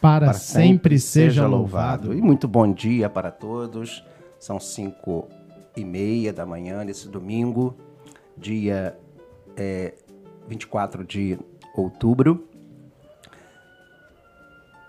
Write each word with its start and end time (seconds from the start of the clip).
Para, 0.00 0.26
para 0.26 0.34
sempre, 0.34 0.98
sempre, 0.98 1.00
seja 1.00 1.46
louvado. 1.46 2.12
E 2.12 2.20
muito 2.20 2.46
bom 2.46 2.70
dia 2.72 3.08
para 3.08 3.30
todos. 3.30 4.04
São 4.38 4.60
cinco 4.60 5.28
e 5.76 5.84
meia 5.84 6.32
da 6.32 6.46
manhã 6.46 6.84
nesse 6.84 7.08
domingo, 7.08 7.76
dia 8.36 8.96
é, 9.56 9.94
24 10.48 11.04
de 11.04 11.38
outubro. 11.74 12.48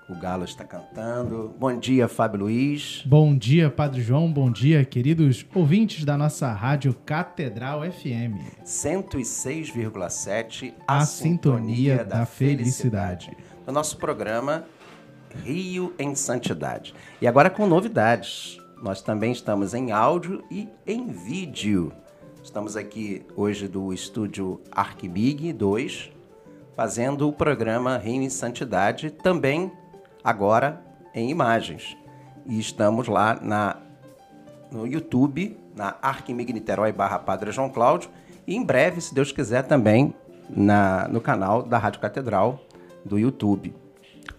O 0.09 0.15
Galo 0.15 0.45
está 0.45 0.63
cantando. 0.63 1.53
Bom 1.59 1.77
dia, 1.77 2.07
Fábio 2.07 2.39
Luiz. 2.39 3.03
Bom 3.05 3.37
dia, 3.37 3.70
Padre 3.70 4.01
João. 4.01 4.31
Bom 4.31 4.49
dia, 4.49 4.85
queridos 4.85 5.45
ouvintes 5.53 6.05
da 6.05 6.17
nossa 6.17 6.49
rádio 6.53 6.95
Catedral 7.05 7.81
FM. 7.91 8.39
106,7 8.63 10.73
A, 10.87 10.99
a 10.99 11.05
sintonia, 11.05 11.05
sintonia 11.05 11.98
da, 12.05 12.20
da 12.20 12.26
felicidade. 12.26 13.26
felicidade. 13.26 13.57
No 13.65 13.73
nosso 13.73 13.98
programa 13.98 14.63
Rio 15.44 15.94
em 15.98 16.16
Santidade. 16.16 16.94
E 17.21 17.27
agora 17.27 17.49
com 17.49 17.65
novidades. 17.65 18.60
Nós 18.82 19.01
também 19.01 19.32
estamos 19.32 19.74
em 19.74 19.91
áudio 19.91 20.43
e 20.51 20.70
em 20.85 21.07
vídeo. 21.07 21.91
Estamos 22.43 22.77
aqui 22.77 23.26
hoje 23.35 23.68
do 23.68 23.91
estúdio 23.91 24.62
Arquimig 24.71 25.51
2, 25.51 26.12
fazendo 26.76 27.27
o 27.27 27.34
programa 27.34 27.98
Rio 27.98 28.21
em 28.21 28.29
Santidade, 28.29 29.10
também 29.10 29.71
agora 30.24 30.82
em 31.13 31.29
imagens. 31.29 31.98
E 32.46 32.60
estamos 32.60 33.07
lá 33.07 33.38
na, 33.41 33.77
no 34.71 34.88
YouTube, 34.88 35.57
na 35.76 35.96
Arquimig 36.01 36.54
Niterói 36.54 36.91
barra 36.91 37.20
Padre 37.20 37.51
João 37.51 37.70
Cláudio, 37.70 38.10
e 38.46 38.55
em 38.55 38.63
breve, 38.63 39.01
se 39.01 39.13
Deus 39.13 39.32
quiser, 39.32 39.63
também 39.63 40.13
na, 40.49 41.07
no 41.07 41.20
canal 41.20 41.63
da 41.63 41.77
Rádio 41.77 41.99
Catedral 41.99 42.62
do 43.04 43.20
YouTube. 43.20 43.76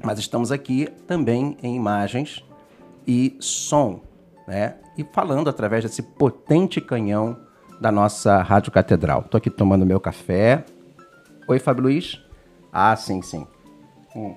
Mas 0.03 0.19
estamos 0.19 0.53
aqui 0.53 0.89
também 1.07 1.57
em 1.63 1.75
imagens 1.75 2.45
e 3.07 3.37
som, 3.41 4.01
né? 4.47 4.77
E 4.97 5.05
falando 5.05 5.49
através 5.49 5.85
desse 5.85 6.03
potente 6.03 6.81
canhão 6.81 7.39
da 7.81 7.93
nossa 7.93 8.43
Rádio 8.43 8.73
Catedral. 8.73 9.23
Estou 9.23 9.39
aqui 9.39 9.51
tomando 9.51 9.87
meu 9.87 10.01
café. 10.01 10.65
Oi, 11.49 11.59
Fábio 11.59 11.85
Luiz? 11.85 12.21
Ah, 12.73 12.95
sim, 12.97 13.23
sim. 13.23 13.47
Hum. 14.15 14.35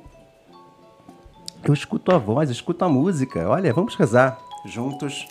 Eu 1.63 1.73
escuto 1.73 2.11
a 2.11 2.17
voz, 2.17 2.49
escuto 2.49 2.85
a 2.85 2.89
música. 2.89 3.47
Olha, 3.47 3.73
vamos 3.73 3.95
rezar 3.95 4.39
juntos. 4.65 5.27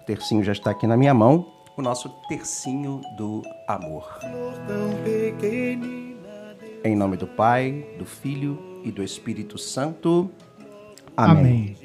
O 0.00 0.04
tercinho 0.04 0.42
já 0.42 0.52
está 0.52 0.70
aqui 0.70 0.86
na 0.86 0.96
minha 0.96 1.14
mão. 1.14 1.46
O 1.76 1.82
nosso 1.82 2.08
tercinho 2.28 3.00
do 3.16 3.42
amor. 3.66 4.18
Em 6.84 6.96
nome 6.96 7.16
do 7.16 7.28
Pai, 7.28 7.86
do 7.96 8.04
Filho 8.04 8.58
e 8.82 8.90
do 8.90 9.04
Espírito 9.04 9.56
Santo. 9.56 10.28
Amém. 11.16 11.40
Amém. 11.40 11.76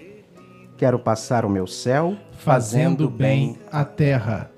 Quero 0.76 0.98
passar 0.98 1.46
o 1.46 1.50
meu 1.50 1.68
céu 1.68 2.18
fazendo 2.40 3.08
bem 3.08 3.58
a 3.72 3.86
terra. 3.86 4.52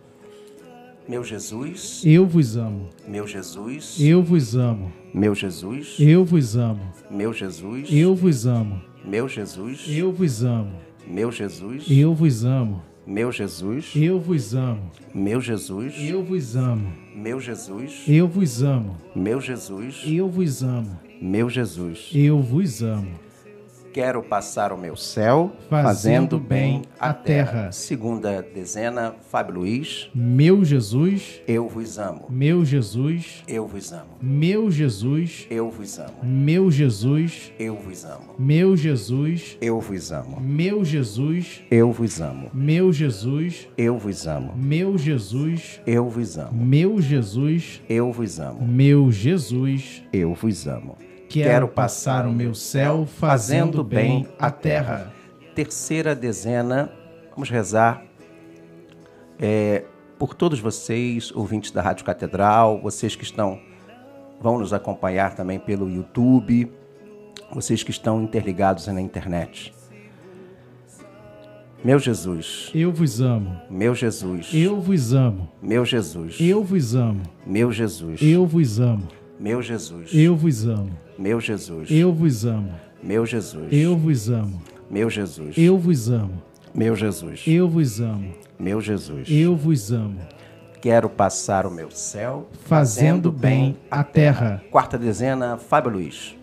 Meu 1.07 1.23
Jesus, 1.23 2.01
eu 2.05 2.25
vos 2.25 2.55
amo. 2.55 2.87
Meu 3.05 3.27
Jesus, 3.27 3.97
eu 3.99 4.23
vos 4.23 4.55
amo. 4.55 4.93
Meu 5.13 5.35
Jesus, 5.35 5.97
eu 5.99 6.23
vos 6.23 6.55
amo. 6.55 6.93
Meu 7.09 7.33
Jesus, 7.33 7.89
eu 7.91 8.15
vos 8.15 8.45
amo. 8.45 8.81
Meu 9.03 9.27
Jesus, 9.27 9.85
eu 9.89 10.13
vos 10.13 10.43
amo. 10.43 10.75
Meu 11.05 11.31
Jesus, 11.31 11.85
eu 11.89 12.13
vos 12.13 12.45
amo. 12.45 12.88
Meu 13.09 13.31
Jesus, 13.31 13.91
eu 13.95 14.19
vos 14.19 14.53
amo. 14.53 14.91
Meu 15.15 15.41
Jesus, 15.41 15.95
eu 15.97 16.23
vos 16.23 16.55
amo. 16.55 16.93
Meu 17.15 17.41
Jesus, 17.41 18.03
eu 18.07 18.27
vos 18.27 18.61
amo. 18.61 18.95
Meu 19.15 19.41
Jesus, 19.41 20.03
eu 20.05 20.29
vos 20.29 20.61
amo. 20.61 20.95
Meu 21.19 21.49
Jesus, 21.49 22.11
eu 22.13 22.39
vos 22.39 22.83
amo. 22.83 23.09
Quero 23.93 24.21
passar 24.21 24.71
o 24.71 24.77
meu 24.77 24.95
céu 24.95 25.51
fazendo, 25.69 25.83
fazendo 25.83 26.39
bem 26.39 26.83
a 26.99 27.13
terra. 27.13 27.51
terra. 27.51 27.71
Segunda 27.71 28.41
dezena, 28.41 29.15
Fábio 29.29 29.55
Luiz. 29.55 30.09
Meu 30.13 30.63
Jesus, 30.63 31.41
eu 31.47 31.67
vos 31.67 31.97
amo. 31.97 32.25
Meu 32.29 32.63
Jesus, 32.63 33.43
eu 33.47 33.67
vos 33.67 33.91
amo. 33.91 34.17
Meu 34.21 34.69
Jesus, 34.69 35.47
eu 35.49 35.69
vos 35.69 35.97
amo. 35.99 36.13
Meu 36.23 36.71
Jesus, 36.71 37.51
eu 37.59 37.75
vos 37.75 38.05
amo. 38.05 38.35
Meu 38.37 38.77
Jesus, 38.77 39.57
eu 39.59 39.79
vos 39.79 40.11
amo. 40.11 40.39
Meu 40.39 40.85
Jesus, 40.85 41.67
eu 41.71 41.91
vos 41.91 42.21
amo. 42.21 42.51
Meu 42.53 42.93
Jesus, 42.93 43.69
eu 43.75 43.97
vos 43.97 44.27
amo. 44.27 44.53
Meu 44.55 44.97
Jesus, 44.97 45.81
eu 45.85 46.09
vos 46.09 46.37
amo. 46.37 46.53
Meu 46.53 47.01
Jesus, 47.01 47.81
eu 47.89 48.11
vos 48.11 48.39
amo. 48.39 48.67
Meu 48.67 49.11
Jesus, 49.11 50.03
eu 50.13 50.33
vos 50.33 50.67
amo. 50.67 51.08
Quero 51.29 51.67
passar 51.67 52.25
o 52.25 52.33
meu 52.33 52.55
céu 52.55 53.05
fazendo 53.05 53.83
bem 53.83 54.27
a 54.39 54.49
terra. 54.49 55.13
Terceira 55.53 56.15
dezena, 56.15 56.91
vamos 57.31 57.49
rezar 57.51 58.03
é, 59.39 59.85
por 60.17 60.33
todos 60.33 60.59
vocês, 60.59 61.31
ouvintes 61.33 61.69
da 61.69 61.83
Rádio 61.83 62.03
Catedral, 62.03 62.81
vocês 62.81 63.15
que 63.15 63.23
estão 63.23 63.59
vão 64.41 64.57
nos 64.57 64.73
acompanhar 64.73 65.35
também 65.35 65.59
pelo 65.59 65.89
YouTube, 65.89 66.71
vocês 67.53 67.83
que 67.83 67.91
estão 67.91 68.23
interligados 68.23 68.87
na 68.87 69.01
internet. 69.01 69.73
Meu 71.83 71.99
Jesus, 71.99 72.71
eu 72.73 72.91
vos 72.91 73.21
amo. 73.21 73.55
Meu 73.69 73.93
Jesus, 73.93 74.49
eu 74.53 74.81
vos 74.81 75.13
amo. 75.13 75.47
Meu 75.61 75.85
Jesus, 75.85 76.37
eu 76.39 76.63
vos 76.63 76.95
amo. 76.95 77.21
Meu 77.45 77.71
Jesus, 77.71 78.19
eu 78.21 78.45
vos 78.47 78.79
amo. 78.79 79.07
Meu 79.39 79.61
Jesus, 79.61 80.09
eu 80.11 80.35
vos 80.35 80.65
amo. 80.65 81.08
Meu 81.19 81.41
Jesus, 81.41 81.91
eu 81.91 82.13
vos 82.13 82.45
amo. 82.45 82.71
Meu 83.03 83.25
Jesus, 83.25 83.67
eu 83.73 83.97
vos 83.97 84.29
amo. 84.29 84.61
Meu 84.89 85.09
Jesus, 85.09 85.57
eu 85.57 85.77
vos 85.77 86.09
amo. 86.09 86.41
Meu 86.73 86.95
Jesus, 86.95 87.43
eu 87.45 87.67
vos 87.67 87.99
amo. 87.99 88.33
Meu 88.57 88.79
Jesus, 88.79 89.27
eu 89.29 89.53
vos 89.53 89.91
amo. 89.91 90.17
Quero 90.81 91.09
passar 91.09 91.65
o 91.65 91.71
meu 91.71 91.91
céu 91.91 92.47
fazendo, 92.63 93.29
fazendo 93.29 93.31
bem 93.33 93.77
a 93.91 94.01
terra. 94.01 94.63
Quarta 94.71 94.97
dezena, 94.97 95.57
Fábio 95.57 95.91
Luiz. 95.91 96.38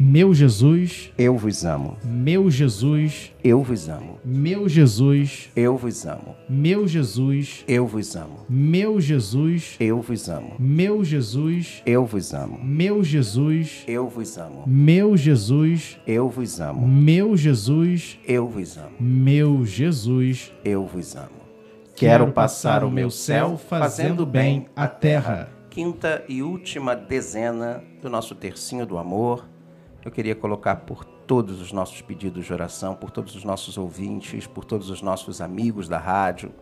Meu 0.00 0.32
Jesus, 0.32 1.12
eu 1.18 1.36
vos 1.36 1.64
amo. 1.64 1.96
Meu 2.04 2.48
Jesus, 2.48 3.34
eu 3.42 3.64
vos 3.64 3.88
amo. 3.88 4.20
Meu 4.24 4.68
Jesus, 4.68 5.50
eu 5.56 5.76
vos 5.76 6.06
amo. 6.06 6.36
Meu 6.48 6.86
Jesus, 6.86 7.64
eu 7.66 7.84
vos 7.84 8.14
amo. 8.14 8.46
Meu 8.48 9.00
Jesus, 9.00 9.74
eu 9.80 10.00
vos 10.00 10.28
amo. 10.28 10.56
Meu 10.56 11.02
Jesus, 11.02 11.82
eu 11.84 12.06
vos 12.06 12.32
amo. 12.32 12.60
Meu 12.62 13.02
Jesus, 13.02 13.82
eu 13.88 14.08
vos 14.08 14.38
amo. 14.38 14.62
Meu 14.68 15.16
Jesus, 15.16 15.98
eu 16.06 16.28
vos 16.28 16.60
amo. 16.60 16.86
Meu 16.86 17.36
Jesus, 17.36 18.20
eu 18.24 18.46
vos 18.46 18.78
amo. 18.78 18.92
Meu 19.00 19.66
Jesus, 19.66 20.52
eu 20.64 20.86
vos 20.86 21.16
amo. 21.16 21.38
Quero 21.96 22.30
passar 22.30 22.84
o 22.84 22.90
meu 22.90 23.10
céu 23.10 23.58
fazendo 23.58 24.24
bem 24.24 24.68
a 24.76 24.86
terra. 24.86 25.48
Quinta 25.68 26.24
e 26.28 26.40
última 26.40 26.94
dezena 26.94 27.82
do 28.00 28.08
nosso 28.08 28.36
tercinho 28.36 28.86
do 28.86 28.96
amor 28.96 29.44
eu 30.04 30.10
queria 30.10 30.34
colocar 30.34 30.76
por 30.76 31.04
todos 31.04 31.60
os 31.60 31.72
nossos 31.72 32.00
pedidos 32.00 32.46
de 32.46 32.52
oração, 32.52 32.94
por 32.94 33.10
todos 33.10 33.34
os 33.34 33.44
nossos 33.44 33.76
ouvintes, 33.76 34.46
por 34.46 34.64
todos 34.64 34.90
os 34.90 35.02
nossos 35.02 35.40
amigos 35.40 35.88
da 35.88 35.98
rádio, 35.98 36.52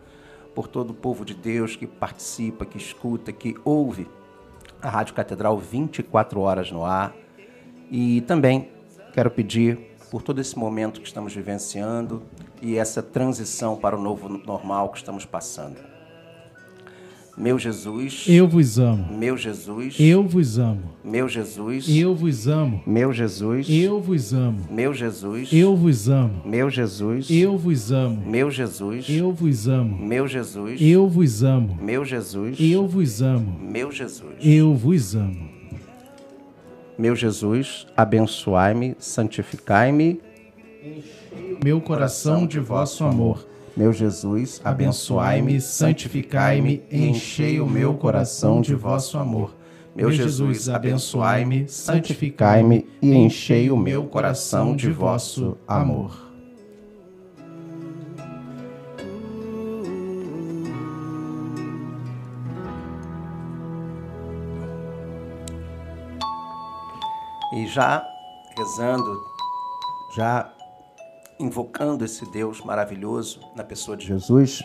por 0.53 0.67
todo 0.67 0.89
o 0.89 0.93
povo 0.93 1.23
de 1.23 1.33
Deus 1.33 1.75
que 1.75 1.87
participa, 1.87 2.65
que 2.65 2.77
escuta, 2.77 3.31
que 3.31 3.55
ouve 3.63 4.07
a 4.81 4.89
Rádio 4.89 5.13
Catedral 5.13 5.57
24 5.57 6.39
horas 6.39 6.71
no 6.71 6.83
ar. 6.83 7.15
E 7.89 8.21
também 8.21 8.71
quero 9.13 9.31
pedir 9.31 9.95
por 10.11 10.21
todo 10.21 10.41
esse 10.41 10.57
momento 10.57 10.99
que 10.99 11.07
estamos 11.07 11.33
vivenciando 11.33 12.23
e 12.61 12.77
essa 12.77 13.01
transição 13.01 13.75
para 13.75 13.95
o 13.95 14.01
novo 14.01 14.27
normal 14.29 14.89
que 14.89 14.97
estamos 14.97 15.25
passando. 15.25 15.96
Meu 17.37 17.59
Jesus, 17.59 18.25
eu 18.27 18.47
vos 18.47 18.79
amo. 18.79 19.13
Meu 19.15 19.37
Jesus, 19.37 19.95
eu 19.99 20.23
vos 20.23 20.57
amo. 20.57 20.81
Meu 21.03 21.29
Jesus, 21.29 21.87
eu 21.87 22.15
vos 22.15 22.47
amo. 22.47 22.81
Meu 22.87 23.13
Jesus, 23.13 23.67
eu 23.69 24.01
vos 24.01 24.33
amo. 24.33 24.59
Meu 24.71 24.91
Jesus, 24.93 25.51
eu 25.51 25.77
vos 25.77 26.07
amo. 26.09 26.41
Meu 26.43 26.71
Jesus, 26.71 27.29
eu 27.29 27.57
vos 27.57 27.91
amo. 27.91 28.25
Meu 28.25 28.49
Jesus, 28.49 29.07
eu 29.07 29.31
vos 29.31 29.67
amo. 29.67 29.97
Meu 29.99 30.27
Jesus, 30.27 30.81
eu 30.81 31.07
vos 31.07 31.43
amo. 31.43 31.77
Meu 31.79 32.03
Jesus, 32.03 32.57
eu 32.59 32.87
vos 32.87 33.21
amo. 33.21 33.59
Meu 33.61 33.91
Jesus, 33.91 34.33
eu 34.41 34.73
vos 34.73 35.15
amo. 35.15 35.49
Meu 36.97 37.15
Jesus, 37.15 37.85
abençoai-me, 37.95 38.95
santificai-me, 38.97 40.19
enchei 40.83 41.27
meu 41.63 41.81
coração 41.81 42.45
de 42.45 42.59
vosso 42.59 43.03
amor. 43.03 43.47
Meu 43.77 43.93
Jesus, 43.93 44.59
abençoai-me, 44.63 45.61
santificai-me 45.61 46.83
e 46.89 47.05
enchei 47.05 47.61
o 47.61 47.67
meu 47.67 47.93
coração 47.93 48.59
de 48.59 48.73
vosso 48.73 49.19
amor. 49.19 49.55
Meu 49.95 50.11
Jesus, 50.11 50.67
abençoai-me, 50.67 51.69
santificai-me 51.69 52.87
e 52.99 53.13
enchei 53.13 53.69
o 53.69 53.77
meu 53.77 54.07
coração 54.07 54.75
de 54.75 54.89
vosso 54.89 55.55
amor. 55.67 56.11
E 67.53 67.67
já 67.67 68.03
rezando, 68.57 69.21
já 70.15 70.56
invocando 71.39 72.03
esse 72.03 72.29
Deus 72.31 72.61
maravilhoso 72.61 73.39
na 73.55 73.63
pessoa 73.63 73.95
de 73.95 74.05
Jesus. 74.05 74.63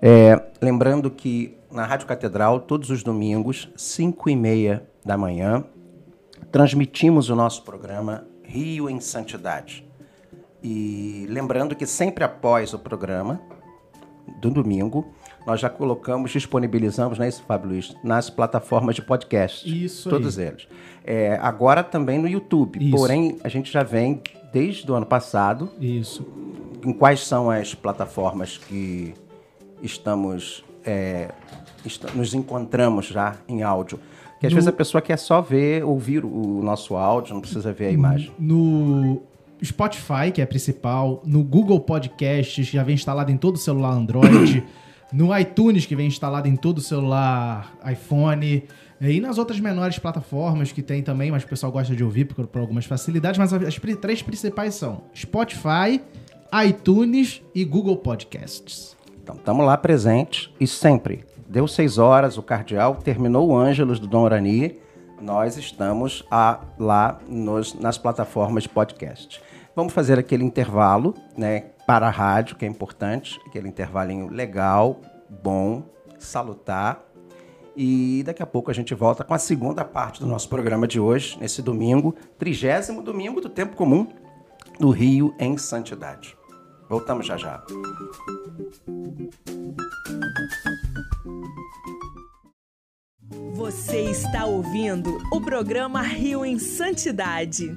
É, 0.00 0.40
lembrando 0.60 1.10
que 1.10 1.56
na 1.70 1.84
Rádio 1.84 2.06
Catedral, 2.06 2.60
todos 2.60 2.90
os 2.90 3.02
domingos, 3.02 3.68
5 3.76 4.30
e 4.30 4.36
meia 4.36 4.88
da 5.04 5.16
manhã, 5.16 5.64
transmitimos 6.50 7.28
o 7.30 7.36
nosso 7.36 7.62
programa 7.62 8.26
Rio 8.42 8.88
em 8.88 9.00
Santidade. 9.00 9.84
E 10.62 11.26
lembrando 11.28 11.76
que 11.76 11.86
sempre 11.86 12.24
após 12.24 12.72
o 12.72 12.78
programa 12.78 13.40
do 14.40 14.50
domingo, 14.50 15.12
nós 15.46 15.60
já 15.60 15.70
colocamos, 15.70 16.30
disponibilizamos, 16.30 17.18
né, 17.18 17.28
isso, 17.28 17.42
Fábio 17.46 17.70
Luiz, 17.70 17.96
nas 18.02 18.28
plataformas 18.28 18.94
de 18.94 19.02
podcast. 19.02 19.66
Isso 19.84 20.10
Todos 20.10 20.38
aí. 20.38 20.46
eles. 20.46 20.68
É, 21.04 21.38
agora 21.40 21.82
também 21.82 22.18
no 22.18 22.28
YouTube. 22.28 22.78
Isso. 22.82 22.96
Porém, 22.96 23.38
a 23.42 23.48
gente 23.48 23.72
já 23.72 23.82
vem 23.82 24.22
desde 24.52 24.90
o 24.90 24.94
ano 24.94 25.06
passado. 25.06 25.70
Isso. 25.80 26.26
Em 26.84 26.92
quais 26.92 27.26
são 27.26 27.50
as 27.50 27.74
plataformas 27.74 28.56
que 28.58 29.14
estamos 29.82 30.64
é, 30.84 31.30
nos 32.14 32.34
encontramos 32.34 33.06
já 33.06 33.36
em 33.48 33.62
áudio? 33.62 33.98
Que 34.40 34.46
às 34.46 34.52
No- 34.52 34.56
vezes 34.56 34.68
a 34.68 34.72
pessoa 34.72 35.02
quer 35.02 35.18
só 35.18 35.40
ver, 35.40 35.84
ouvir 35.84 36.24
o 36.24 36.62
nosso 36.62 36.94
áudio, 36.96 37.34
não 37.34 37.40
precisa 37.40 37.72
ver 37.72 37.86
a 37.86 37.90
imagem. 37.90 38.30
No 38.38 39.20
Spotify, 39.64 40.30
que 40.32 40.40
é 40.40 40.44
a 40.44 40.46
principal, 40.46 41.20
no 41.26 41.42
Google 41.42 41.80
Podcasts, 41.80 42.70
que 42.70 42.76
já 42.76 42.84
vem 42.84 42.94
instalado 42.94 43.32
em 43.32 43.36
todo 43.36 43.56
o 43.56 43.58
celular 43.58 43.90
Android, 43.90 44.64
no 45.12 45.36
iTunes, 45.36 45.84
que 45.86 45.96
vem 45.96 46.06
instalado 46.06 46.46
em 46.46 46.54
todo 46.54 46.78
o 46.78 46.80
celular 46.80 47.72
iPhone, 47.90 48.62
e 49.00 49.20
nas 49.20 49.38
outras 49.38 49.60
menores 49.60 49.98
plataformas 49.98 50.72
que 50.72 50.82
tem 50.82 51.02
também, 51.02 51.30
mas 51.30 51.44
o 51.44 51.48
pessoal 51.48 51.70
gosta 51.70 51.94
de 51.94 52.02
ouvir 52.02 52.24
por, 52.24 52.46
por 52.46 52.60
algumas 52.60 52.84
facilidades, 52.84 53.38
mas 53.38 53.52
as 53.52 53.76
três 54.00 54.22
principais 54.22 54.74
são 54.74 55.02
Spotify, 55.14 56.00
iTunes 56.66 57.42
e 57.54 57.64
Google 57.64 57.96
Podcasts. 57.98 58.96
Então, 59.22 59.36
estamos 59.36 59.64
lá 59.66 59.76
presentes 59.76 60.50
e 60.58 60.66
sempre. 60.66 61.24
Deu 61.48 61.66
seis 61.68 61.98
horas, 61.98 62.36
o 62.38 62.42
cardeal 62.42 62.96
terminou 62.96 63.48
o 63.48 63.56
Ângelos 63.56 63.98
do 64.00 64.06
Dom 64.06 64.22
Orani. 64.22 64.78
Nós 65.20 65.56
estamos 65.56 66.24
a- 66.30 66.60
lá 66.78 67.18
nos- 67.28 67.74
nas 67.74 67.98
plataformas 67.98 68.62
de 68.64 68.68
podcast. 68.68 69.40
Vamos 69.76 69.92
fazer 69.92 70.18
aquele 70.18 70.44
intervalo 70.44 71.14
né, 71.36 71.66
para 71.86 72.06
a 72.06 72.10
rádio, 72.10 72.56
que 72.56 72.64
é 72.64 72.68
importante, 72.68 73.38
aquele 73.46 73.68
intervalinho 73.68 74.28
legal, 74.28 75.00
bom, 75.42 75.82
salutar. 76.18 77.04
E 77.80 78.24
daqui 78.24 78.42
a 78.42 78.46
pouco 78.46 78.72
a 78.72 78.74
gente 78.74 78.92
volta 78.92 79.22
com 79.22 79.32
a 79.32 79.38
segunda 79.38 79.84
parte 79.84 80.18
do 80.18 80.26
nosso 80.26 80.48
programa 80.48 80.88
de 80.88 80.98
hoje, 80.98 81.38
nesse 81.38 81.62
domingo, 81.62 82.12
trigésimo 82.36 83.00
domingo 83.00 83.40
do 83.40 83.48
tempo 83.48 83.76
comum 83.76 84.08
do 84.80 84.90
Rio 84.90 85.32
em 85.38 85.56
Santidade. 85.56 86.36
Voltamos 86.88 87.24
já 87.24 87.36
já. 87.36 87.62
Você 93.54 94.00
está 94.10 94.44
ouvindo 94.44 95.16
o 95.32 95.40
programa 95.40 96.02
Rio 96.02 96.44
em 96.44 96.58
Santidade. 96.58 97.76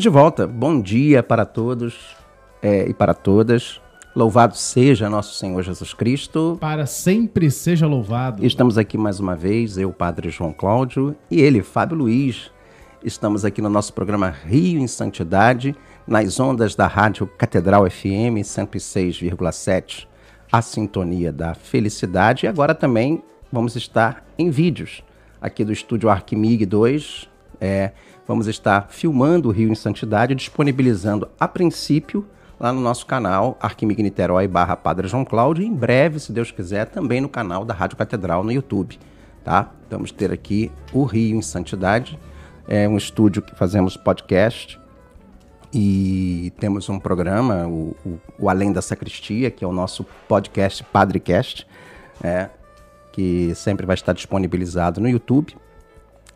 Estamos 0.00 0.14
de 0.14 0.18
volta. 0.18 0.46
Bom 0.46 0.80
dia 0.80 1.22
para 1.22 1.44
todos 1.44 2.16
é, 2.62 2.88
e 2.88 2.94
para 2.94 3.12
todas. 3.12 3.82
Louvado 4.16 4.56
seja 4.56 5.10
nosso 5.10 5.34
Senhor 5.34 5.62
Jesus 5.62 5.92
Cristo. 5.92 6.56
Para 6.58 6.86
sempre 6.86 7.50
seja 7.50 7.86
louvado. 7.86 8.42
Estamos 8.42 8.78
aqui 8.78 8.96
mais 8.96 9.20
uma 9.20 9.36
vez, 9.36 9.76
eu, 9.76 9.92
Padre 9.92 10.30
João 10.30 10.54
Cláudio, 10.54 11.14
e 11.30 11.42
ele, 11.42 11.62
Fábio 11.62 11.98
Luiz. 11.98 12.50
Estamos 13.04 13.44
aqui 13.44 13.60
no 13.60 13.68
nosso 13.68 13.92
programa 13.92 14.30
Rio 14.30 14.80
em 14.80 14.86
Santidade, 14.86 15.76
nas 16.06 16.40
ondas 16.40 16.74
da 16.74 16.86
Rádio 16.86 17.26
Catedral 17.26 17.84
FM 17.90 18.40
106,7, 18.40 20.06
a 20.50 20.62
sintonia 20.62 21.30
da 21.30 21.54
felicidade. 21.54 22.46
E 22.46 22.48
agora 22.48 22.74
também 22.74 23.22
vamos 23.52 23.76
estar 23.76 24.24
em 24.38 24.48
vídeos 24.48 25.04
aqui 25.42 25.62
do 25.62 25.74
estúdio 25.74 26.08
Arquimig 26.08 26.64
2. 26.64 27.28
É, 27.60 27.92
vamos 28.30 28.46
estar 28.46 28.86
filmando 28.90 29.48
o 29.48 29.50
Rio 29.50 29.72
em 29.72 29.74
Santidade, 29.74 30.36
disponibilizando 30.36 31.28
a 31.36 31.48
princípio 31.48 32.24
lá 32.60 32.72
no 32.72 32.80
nosso 32.80 33.04
canal 33.04 33.58
Arquimig 33.60 34.00
Niterói 34.04 34.46
barra 34.46 34.76
Padre 34.76 35.08
João 35.08 35.24
Cláudio 35.24 35.64
e 35.64 35.66
em 35.66 35.74
breve, 35.74 36.20
se 36.20 36.30
Deus 36.30 36.52
quiser, 36.52 36.86
também 36.86 37.20
no 37.20 37.28
canal 37.28 37.64
da 37.64 37.74
Rádio 37.74 37.96
Catedral 37.96 38.44
no 38.44 38.52
YouTube, 38.52 39.00
tá? 39.42 39.72
Vamos 39.90 40.12
ter 40.12 40.30
aqui 40.30 40.70
o 40.92 41.02
Rio 41.02 41.36
em 41.36 41.42
Santidade, 41.42 42.16
é 42.68 42.88
um 42.88 42.96
estúdio 42.96 43.42
que 43.42 43.52
fazemos 43.56 43.96
podcast 43.96 44.78
e 45.74 46.52
temos 46.60 46.88
um 46.88 47.00
programa, 47.00 47.66
o, 47.66 47.96
o, 48.06 48.20
o 48.38 48.48
Além 48.48 48.72
da 48.72 48.80
Sacristia, 48.80 49.50
que 49.50 49.64
é 49.64 49.66
o 49.66 49.72
nosso 49.72 50.06
podcast 50.28 50.84
Padrecast, 50.84 51.66
é, 52.22 52.48
que 53.10 53.52
sempre 53.56 53.84
vai 53.84 53.94
estar 53.94 54.12
disponibilizado 54.12 55.00
no 55.00 55.08
YouTube. 55.08 55.56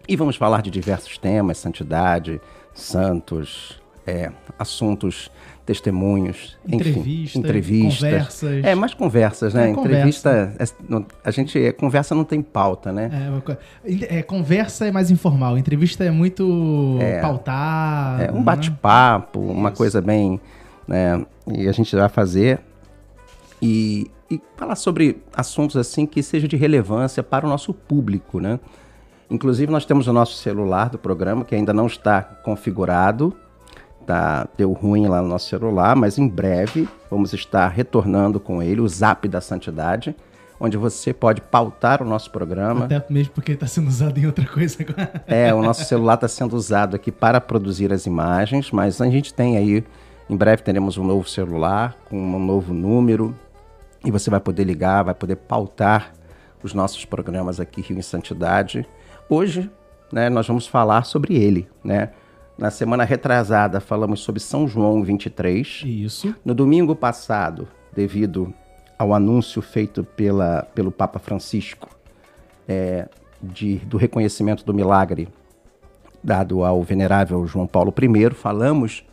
E 0.06 0.16
vamos 0.16 0.36
falar 0.36 0.62
de 0.62 0.70
diversos 0.70 1.16
temas, 1.18 1.58
santidade, 1.58 2.40
santos, 2.74 3.80
é, 4.06 4.30
assuntos, 4.58 5.30
testemunhos, 5.64 6.58
Entrevista, 6.68 7.00
enfim, 7.00 7.38
entrevistas. 7.38 8.00
conversas. 8.00 8.64
É, 8.64 8.74
mais 8.74 8.92
conversas, 8.92 9.54
né? 9.54 9.68
É, 9.68 9.70
Entrevista, 9.70 10.54
é, 10.58 10.66
não- 10.86 11.06
a 11.24 11.30
gente, 11.30 11.58
é, 11.58 11.72
conversa 11.72 12.14
não 12.14 12.24
tem 12.24 12.42
pauta, 12.42 12.92
né? 12.92 13.10
É, 13.82 14.18
é, 14.18 14.22
conversa 14.22 14.86
é 14.86 14.92
mais 14.92 15.10
informal, 15.10 15.56
entrevista 15.56 16.04
é 16.04 16.10
muito 16.10 16.98
pautada. 17.22 18.24
É 18.24 18.30
um 18.30 18.36
né? 18.36 18.42
bate-papo, 18.42 19.40
uma 19.40 19.70
Isso. 19.70 19.78
coisa 19.78 20.02
bem. 20.02 20.38
Né, 20.86 21.24
e 21.46 21.66
a 21.66 21.72
gente 21.72 21.96
vai 21.96 22.10
fazer. 22.10 22.60
E, 23.62 24.10
e 24.30 24.38
falar 24.54 24.76
sobre 24.76 25.22
assuntos 25.34 25.78
assim 25.78 26.04
que 26.04 26.22
sejam 26.22 26.46
de 26.46 26.56
relevância 26.56 27.22
para 27.22 27.46
o 27.46 27.48
nosso 27.48 27.72
público, 27.72 28.38
né? 28.38 28.60
Inclusive, 29.30 29.70
nós 29.72 29.84
temos 29.84 30.06
o 30.06 30.12
nosso 30.12 30.36
celular 30.36 30.90
do 30.90 30.98
programa, 30.98 31.44
que 31.44 31.54
ainda 31.54 31.72
não 31.72 31.86
está 31.86 32.22
configurado. 32.22 33.34
Tá, 34.06 34.46
deu 34.56 34.70
ruim 34.72 35.06
lá 35.06 35.22
no 35.22 35.28
nosso 35.28 35.48
celular, 35.48 35.96
mas 35.96 36.18
em 36.18 36.28
breve 36.28 36.86
vamos 37.10 37.32
estar 37.32 37.68
retornando 37.68 38.38
com 38.38 38.62
ele, 38.62 38.82
o 38.82 38.86
Zap 38.86 39.26
da 39.26 39.40
Santidade, 39.40 40.14
onde 40.60 40.76
você 40.76 41.10
pode 41.14 41.40
pautar 41.40 42.02
o 42.02 42.04
nosso 42.04 42.30
programa. 42.30 42.84
Até 42.84 43.02
mesmo 43.08 43.32
porque 43.32 43.52
ele 43.52 43.56
está 43.56 43.66
sendo 43.66 43.88
usado 43.88 44.18
em 44.18 44.26
outra 44.26 44.46
coisa 44.46 44.76
agora. 44.82 45.24
É, 45.26 45.54
o 45.54 45.62
nosso 45.62 45.86
celular 45.86 46.16
está 46.16 46.28
sendo 46.28 46.54
usado 46.54 46.94
aqui 46.94 47.10
para 47.10 47.40
produzir 47.40 47.94
as 47.94 48.04
imagens, 48.04 48.70
mas 48.70 49.00
a 49.00 49.06
gente 49.06 49.32
tem 49.32 49.56
aí, 49.56 49.82
em 50.28 50.36
breve 50.36 50.62
teremos 50.62 50.98
um 50.98 51.04
novo 51.04 51.26
celular 51.26 51.96
com 52.10 52.18
um 52.18 52.38
novo 52.38 52.74
número 52.74 53.34
e 54.04 54.10
você 54.10 54.28
vai 54.28 54.40
poder 54.40 54.64
ligar, 54.64 55.02
vai 55.02 55.14
poder 55.14 55.36
pautar 55.36 56.12
os 56.62 56.74
nossos 56.74 57.04
programas 57.06 57.58
aqui 57.58 57.80
Rio 57.80 57.98
em 57.98 58.02
Santidade. 58.02 58.86
Hoje, 59.28 59.70
né, 60.12 60.28
nós 60.28 60.46
vamos 60.46 60.66
falar 60.66 61.04
sobre 61.04 61.34
ele, 61.34 61.68
né? 61.82 62.10
Na 62.56 62.70
semana 62.70 63.02
retrasada 63.02 63.80
falamos 63.80 64.20
sobre 64.20 64.40
São 64.40 64.68
João 64.68 65.02
23. 65.02 65.82
Isso. 65.84 66.34
No 66.44 66.54
domingo 66.54 66.94
passado, 66.94 67.66
devido 67.92 68.54
ao 68.96 69.12
anúncio 69.12 69.60
feito 69.60 70.04
pela, 70.04 70.62
pelo 70.74 70.92
Papa 70.92 71.18
Francisco 71.18 71.88
é, 72.68 73.08
de, 73.42 73.76
do 73.78 73.96
reconhecimento 73.96 74.64
do 74.64 74.72
milagre 74.72 75.28
dado 76.24 76.64
ao 76.64 76.82
venerável 76.82 77.46
João 77.46 77.66
Paulo 77.66 77.92
I, 78.00 78.34
falamos 78.34 79.04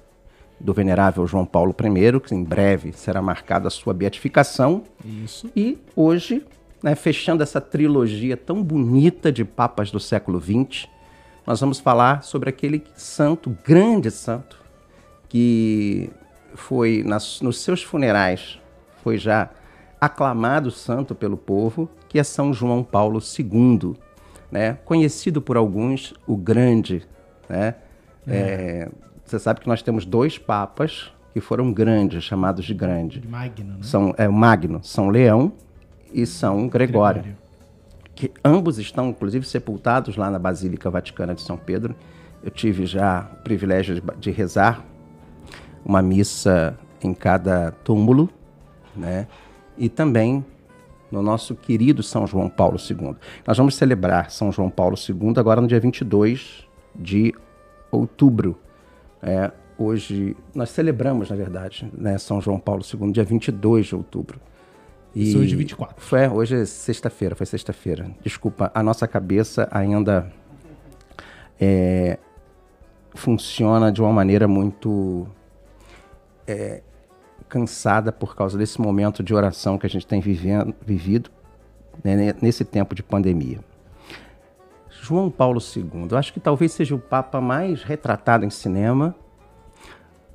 do 0.59 0.73
venerável 0.73 1.27
João 1.27 1.45
Paulo 1.45 1.75
I, 1.77 2.19
que 2.19 2.33
em 2.33 2.43
breve 2.43 2.93
será 2.93 3.21
marcada 3.21 3.67
a 3.67 3.71
sua 3.71 3.93
beatificação. 3.93 4.83
Isso. 5.03 5.49
E 5.55 5.77
hoje, 5.95 6.45
né, 6.81 6.95
fechando 6.95 7.43
essa 7.43 7.61
trilogia 7.61 8.35
tão 8.35 8.63
bonita 8.63 9.31
de 9.31 9.45
papas 9.45 9.91
do 9.91 9.99
século 9.99 10.41
XX, 10.41 10.87
nós 11.45 11.59
vamos 11.59 11.79
falar 11.79 12.23
sobre 12.23 12.49
aquele 12.49 12.83
santo, 12.95 13.55
grande 13.63 14.09
santo, 14.11 14.59
que 15.27 16.09
foi 16.53 17.03
nas, 17.05 17.41
nos 17.41 17.59
seus 17.61 17.81
funerais, 17.83 18.59
foi 19.03 19.17
já 19.17 19.49
aclamado 19.99 20.71
santo 20.71 21.13
pelo 21.13 21.37
povo, 21.37 21.89
que 22.09 22.19
é 22.19 22.23
São 22.23 22.53
João 22.53 22.83
Paulo 22.83 23.19
II, 23.19 23.95
né? 24.51 24.77
conhecido 24.83 25.41
por 25.41 25.57
alguns 25.57 26.13
o 26.25 26.35
Grande. 26.35 27.03
Né? 27.47 27.75
É. 28.27 28.35
É, 28.35 28.91
você 29.23 29.39
sabe 29.39 29.61
que 29.61 29.67
nós 29.67 29.81
temos 29.81 30.05
dois 30.05 30.37
papas 30.37 31.11
que 31.33 31.39
foram 31.39 31.71
grandes, 31.71 32.23
chamados 32.23 32.65
de 32.65 32.73
grande. 32.73 33.25
Magno, 33.25 33.77
né? 33.77 33.83
São 33.83 34.13
é, 34.17 34.27
o 34.27 34.33
Magno, 34.33 34.83
São 34.83 35.09
Leão 35.09 35.53
e 36.13 36.25
São 36.25 36.67
Gregório, 36.67 37.21
Gregório, 37.21 37.41
que 38.15 38.31
ambos 38.43 38.77
estão 38.77 39.09
inclusive 39.09 39.45
sepultados 39.45 40.15
lá 40.15 40.29
na 40.29 40.39
Basílica 40.39 40.89
Vaticana 40.89 41.33
de 41.33 41.41
São 41.41 41.57
Pedro. 41.57 41.95
Eu 42.43 42.49
tive 42.49 42.85
já 42.85 43.29
o 43.33 43.43
privilégio 43.43 43.95
de, 43.95 44.01
de 44.19 44.31
rezar 44.31 44.83
uma 45.85 46.01
missa 46.01 46.77
em 47.01 47.13
cada 47.13 47.71
túmulo, 47.83 48.29
né? 48.95 49.27
E 49.77 49.89
também 49.89 50.45
no 51.11 51.21
nosso 51.21 51.55
querido 51.55 52.01
São 52.01 52.25
João 52.25 52.49
Paulo 52.49 52.77
II. 52.77 53.15
Nós 53.45 53.57
vamos 53.57 53.75
celebrar 53.75 54.31
São 54.31 54.51
João 54.51 54.69
Paulo 54.69 54.95
II 54.97 55.33
agora 55.37 55.59
no 55.59 55.67
dia 55.67 55.79
22 55.79 56.67
de 56.95 57.33
outubro. 57.91 58.57
É, 59.21 59.51
hoje, 59.77 60.35
nós 60.55 60.69
celebramos, 60.69 61.29
na 61.29 61.35
verdade, 61.35 61.91
né, 61.93 62.17
São 62.17 62.39
João 62.39 62.59
Paulo 62.59 62.81
II, 62.81 63.11
dia 63.11 63.23
22 63.23 63.87
de 63.87 63.95
outubro. 63.95 64.39
E 65.13 65.35
hoje 65.35 65.55
24. 65.55 65.95
Foi, 66.01 66.27
hoje 66.29 66.55
é 66.61 66.65
sexta-feira, 66.65 67.35
foi 67.35 67.45
sexta-feira. 67.45 68.09
Desculpa, 68.23 68.71
a 68.73 68.81
nossa 68.81 69.07
cabeça 69.07 69.67
ainda 69.69 70.31
é, 71.59 72.17
funciona 73.13 73.91
de 73.91 74.01
uma 74.01 74.11
maneira 74.11 74.47
muito 74.47 75.27
é, 76.47 76.81
cansada 77.49 78.11
por 78.11 78.35
causa 78.35 78.57
desse 78.57 78.79
momento 78.79 79.21
de 79.21 79.33
oração 79.33 79.77
que 79.77 79.85
a 79.85 79.89
gente 79.89 80.07
tem 80.07 80.21
vivendo, 80.21 80.73
vivido 80.85 81.29
né, 82.03 82.33
nesse 82.41 82.63
tempo 82.63 82.95
de 82.95 83.03
pandemia. 83.03 83.59
João 84.89 85.29
Paulo 85.29 85.59
II, 85.59 86.07
eu 86.09 86.17
acho 86.17 86.31
que 86.31 86.39
talvez 86.39 86.71
seja 86.71 86.95
o 86.95 86.99
Papa 86.99 87.41
mais 87.41 87.83
retratado 87.83 88.45
em 88.45 88.49
cinema, 88.49 89.15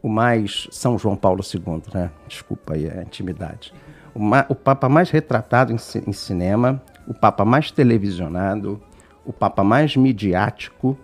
o 0.03 0.09
mais 0.09 0.69
São 0.71 0.99
João 0.99 1.17
Paulo 1.17 1.41
II, 1.43 1.83
né? 1.95 2.11
Desculpa 2.29 2.75
aí 2.75 2.89
a 2.91 3.03
intimidade. 3.03 3.73
O, 4.17 4.53
o 4.53 4.55
Papa 4.55 4.89
mais 4.89 5.11
retratado 5.11 5.75
em, 5.75 5.77
em 6.07 6.13
cinema, 6.13 6.83
o 7.07 7.13
Papa 7.13 7.45
mais 7.45 7.71
televisionado, 7.71 8.81
o 9.27 9.33
Papa 9.33 9.63
mais 9.63 9.95
midiático. 9.95 10.97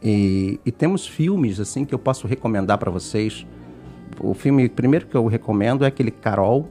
E, 0.00 0.60
e, 0.64 0.70
temos 0.70 1.04
filmes 1.04 1.58
assim 1.58 1.84
que 1.84 1.92
eu 1.92 1.98
posso 1.98 2.28
recomendar 2.28 2.78
para 2.78 2.92
vocês. 2.92 3.44
O 4.20 4.34
filme 4.34 4.68
primeiro 4.68 5.06
que 5.06 5.16
eu 5.16 5.26
recomendo 5.26 5.84
é 5.84 5.88
aquele 5.88 6.12
Carol, 6.12 6.70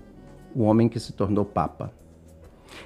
o 0.55 0.63
homem 0.63 0.87
que 0.87 1.01
se 1.01 1.11
tornou 1.11 1.43
Papa. 1.43 1.91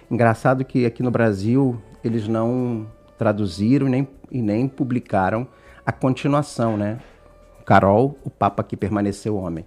Engraçado 0.09 0.65
que 0.65 0.87
aqui 0.87 1.03
no 1.03 1.11
Brasil 1.11 1.79
eles 2.03 2.27
não 2.27 2.87
traduziram 3.15 3.87
nem, 3.87 4.07
e 4.31 4.41
nem 4.41 4.67
publicaram 4.67 5.47
a 5.85 5.91
continuação, 5.91 6.75
né? 6.75 6.99
Carol, 7.63 8.17
o 8.23 8.29
Papa 8.31 8.63
que 8.63 8.75
permaneceu 8.75 9.35
homem. 9.35 9.65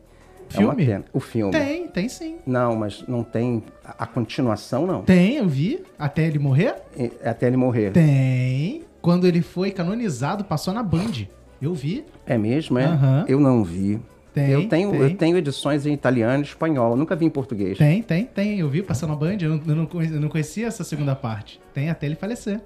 Filme? 0.52 0.90
É 0.90 1.02
o 1.12 1.20
filme. 1.20 1.52
Tem, 1.52 1.88
tem 1.88 2.08
sim. 2.08 2.36
Não, 2.46 2.76
mas 2.76 3.04
não 3.06 3.24
tem 3.24 3.62
a, 3.84 4.06
continuação, 4.06 4.86
não. 4.86 5.02
Tem, 5.02 5.36
eu 5.36 5.48
vi. 5.48 5.82
Até 5.98 6.26
ele 6.26 6.38
morrer? 6.38 6.76
É, 6.96 7.10
até 7.28 7.46
ele 7.46 7.56
morrer. 7.56 7.92
Tem. 7.92 8.82
Quando 9.00 9.26
ele 9.26 9.42
foi 9.42 9.70
canonizado, 9.70 10.44
passou 10.44 10.72
na 10.72 10.82
Band. 10.82 11.26
Eu 11.60 11.74
vi. 11.74 12.04
É 12.26 12.36
mesmo, 12.36 12.78
é? 12.78 12.88
Uhum. 12.88 13.24
Eu 13.26 13.40
não 13.40 13.64
vi. 13.64 14.00
Tem, 14.34 14.48
eu 14.50 14.68
tenho, 14.68 14.90
tem. 14.90 15.00
eu 15.00 15.16
tenho 15.16 15.36
edições 15.36 15.84
em 15.84 15.92
italiano 15.92 16.42
e 16.42 16.46
espanhol. 16.46 16.92
Eu 16.92 16.96
nunca 16.96 17.14
vi 17.14 17.26
em 17.26 17.30
português. 17.30 17.76
Tem, 17.76 18.02
tem, 18.02 18.24
tem. 18.24 18.60
Eu 18.60 18.68
vi 18.68 18.82
passando 18.82 19.10
na 19.10 19.16
Band. 19.16 19.36
Eu 19.40 19.56
não, 19.56 19.88
eu 20.00 20.20
não 20.20 20.28
conhecia 20.28 20.66
essa 20.66 20.84
segunda 20.84 21.14
parte. 21.14 21.60
Tem 21.74 21.90
até 21.90 22.06
ele 22.06 22.14
falecer. 22.14 22.60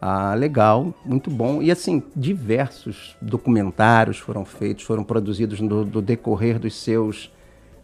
Ah, 0.00 0.34
legal, 0.34 0.94
muito 1.04 1.30
bom. 1.30 1.60
E 1.60 1.70
assim, 1.70 2.02
diversos 2.14 3.16
documentários 3.20 4.18
foram 4.18 4.44
feitos, 4.44 4.84
foram 4.84 5.02
produzidos 5.02 5.60
no, 5.60 5.84
no 5.84 6.00
decorrer 6.00 6.58
dos 6.58 6.76
seus. 6.76 7.32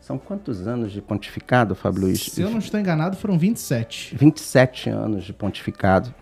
São 0.00 0.18
quantos 0.18 0.66
anos 0.66 0.92
de 0.92 1.00
pontificado, 1.00 1.74
Fábio 1.74 2.02
Luiz? 2.02 2.20
Se 2.20 2.42
eu 2.42 2.50
não 2.50 2.58
estou 2.58 2.78
enganado, 2.78 3.16
foram 3.16 3.38
27. 3.38 4.16
27 4.16 4.90
anos 4.90 5.24
de 5.24 5.32
pontificado. 5.32 6.14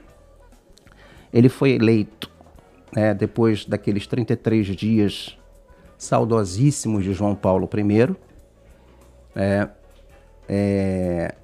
Ele 1.32 1.48
foi 1.48 1.72
eleito, 1.72 2.30
né, 2.94 3.12
depois 3.12 3.64
daqueles 3.64 4.06
33 4.06 4.66
dias 4.68 5.36
saudosíssimos 5.98 7.04
de 7.04 7.12
João 7.12 7.34
Paulo 7.34 7.68
I. 7.74 8.16
É, 9.34 9.68
é, 10.48 11.34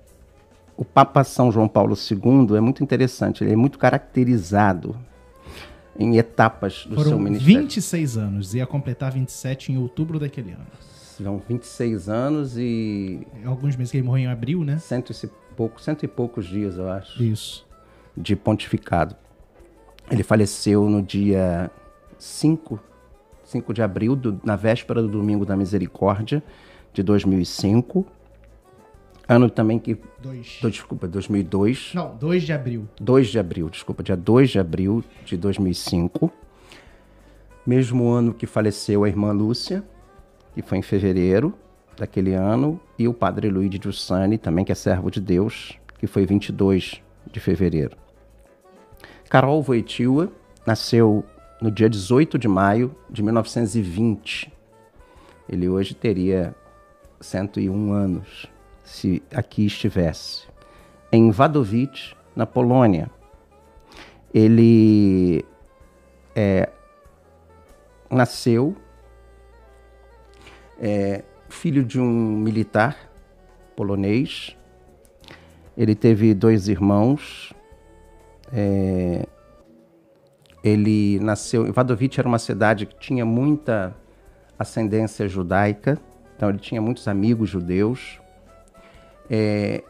o 0.78 0.85
Papa 0.85 1.25
São 1.25 1.50
João 1.50 1.66
Paulo 1.66 1.97
II 1.97 2.56
é 2.56 2.61
muito 2.61 2.85
interessante, 2.85 3.42
ele 3.42 3.52
é 3.52 3.56
muito 3.56 3.80
caracterizado 3.80 4.97
em 5.99 6.16
etapas 6.18 6.87
do 6.87 6.94
Foram 6.94 7.11
seu 7.11 7.18
ministério. 7.18 7.62
26 7.62 8.16
anos, 8.16 8.54
ia 8.54 8.64
completar 8.64 9.11
27 9.11 9.73
em 9.73 9.76
outubro 9.76 10.20
daquele 10.20 10.52
ano. 10.52 10.68
São 10.80 11.42
26 11.49 12.08
anos 12.08 12.56
e. 12.56 13.26
Alguns 13.44 13.75
meses 13.75 13.90
que 13.90 13.97
ele 13.97 14.06
morreu 14.06 14.23
em 14.23 14.28
abril, 14.28 14.62
né? 14.62 14.78
Cento 14.78 15.11
e, 15.11 15.30
pouco, 15.56 15.82
cento 15.82 16.04
e 16.04 16.08
poucos 16.08 16.47
dias, 16.47 16.78
eu 16.78 16.88
acho. 16.88 17.20
Isso. 17.20 17.66
De 18.16 18.37
pontificado. 18.37 19.16
Ele 20.08 20.23
faleceu 20.23 20.88
no 20.88 21.02
dia 21.02 21.73
5, 22.16 22.78
5 23.42 23.75
de 23.75 23.82
abril, 23.82 24.14
do, 24.14 24.40
na 24.44 24.54
véspera 24.54 25.02
do 25.02 25.08
Domingo 25.08 25.44
da 25.44 25.56
Misericórdia, 25.56 26.40
de 26.92 27.02
2005. 27.02 28.06
Ano 29.28 29.50
também 29.50 29.78
que. 29.78 29.94
Dois. 30.18 30.58
Do, 30.62 30.70
desculpa, 30.70 31.06
2002. 31.06 31.92
Não, 31.94 32.16
2 32.16 32.44
de 32.44 32.52
abril. 32.54 32.88
2 32.99 33.28
de 33.28 33.38
abril, 33.38 33.68
desculpa, 33.68 34.02
dia 34.02 34.16
2 34.16 34.50
de 34.50 34.58
abril 34.58 35.04
de 35.26 35.37
2005. 35.37 36.32
Mesmo 37.66 38.08
ano 38.08 38.32
que 38.32 38.47
faleceu 38.47 39.04
a 39.04 39.08
irmã 39.08 39.30
Lúcia, 39.32 39.85
que 40.54 40.62
foi 40.62 40.78
em 40.78 40.82
fevereiro 40.82 41.52
daquele 41.94 42.32
ano, 42.32 42.80
e 42.99 43.06
o 43.06 43.12
padre 43.12 43.50
Luiz 43.50 43.68
de 43.68 43.78
Giussani, 43.82 44.38
também 44.38 44.64
que 44.64 44.73
é 44.73 44.75
servo 44.75 45.11
de 45.11 45.20
Deus, 45.20 45.78
que 45.99 46.06
foi 46.06 46.25
22 46.25 47.02
de 47.30 47.38
fevereiro. 47.38 47.97
Carol 49.28 49.62
Voitiva 49.62 50.32
nasceu 50.64 51.23
no 51.61 51.70
dia 51.70 51.90
18 51.90 52.38
de 52.38 52.49
maio 52.49 52.97
de 53.11 53.23
1920. 53.23 54.50
Ele 55.47 55.68
hoje 55.68 55.94
teria 55.94 56.54
101 57.20 57.92
anos 57.92 58.49
se 58.88 59.23
aqui 59.35 59.66
estivesse. 59.66 60.47
Em 61.12 61.30
Wadowice, 61.30 62.14
na 62.35 62.47
Polônia. 62.47 63.11
Ele 64.33 65.45
é, 66.35 66.68
nasceu 68.11 68.75
é, 70.80 71.23
filho 71.49 71.85
de 71.85 72.00
um 72.00 72.38
militar 72.38 72.97
polonês. 73.76 74.57
Ele 75.76 75.95
teve 75.95 76.35
dois 76.35 76.68
irmãos. 76.68 77.52
É, 78.52 79.26
ele 80.64 81.21
nasceu. 81.21 81.73
Wadowice 81.73 82.18
era 82.18 82.28
uma 82.28 82.38
cidade 82.38 82.87
que 82.87 82.99
tinha 82.99 83.25
muita 83.25 83.95
ascendência 84.59 85.28
judaica, 85.28 85.99
então 86.35 86.49
ele 86.49 86.59
tinha 86.59 86.80
muitos 86.80 87.07
amigos 87.07 87.49
judeus. 87.49 88.18
É, 89.30 89.82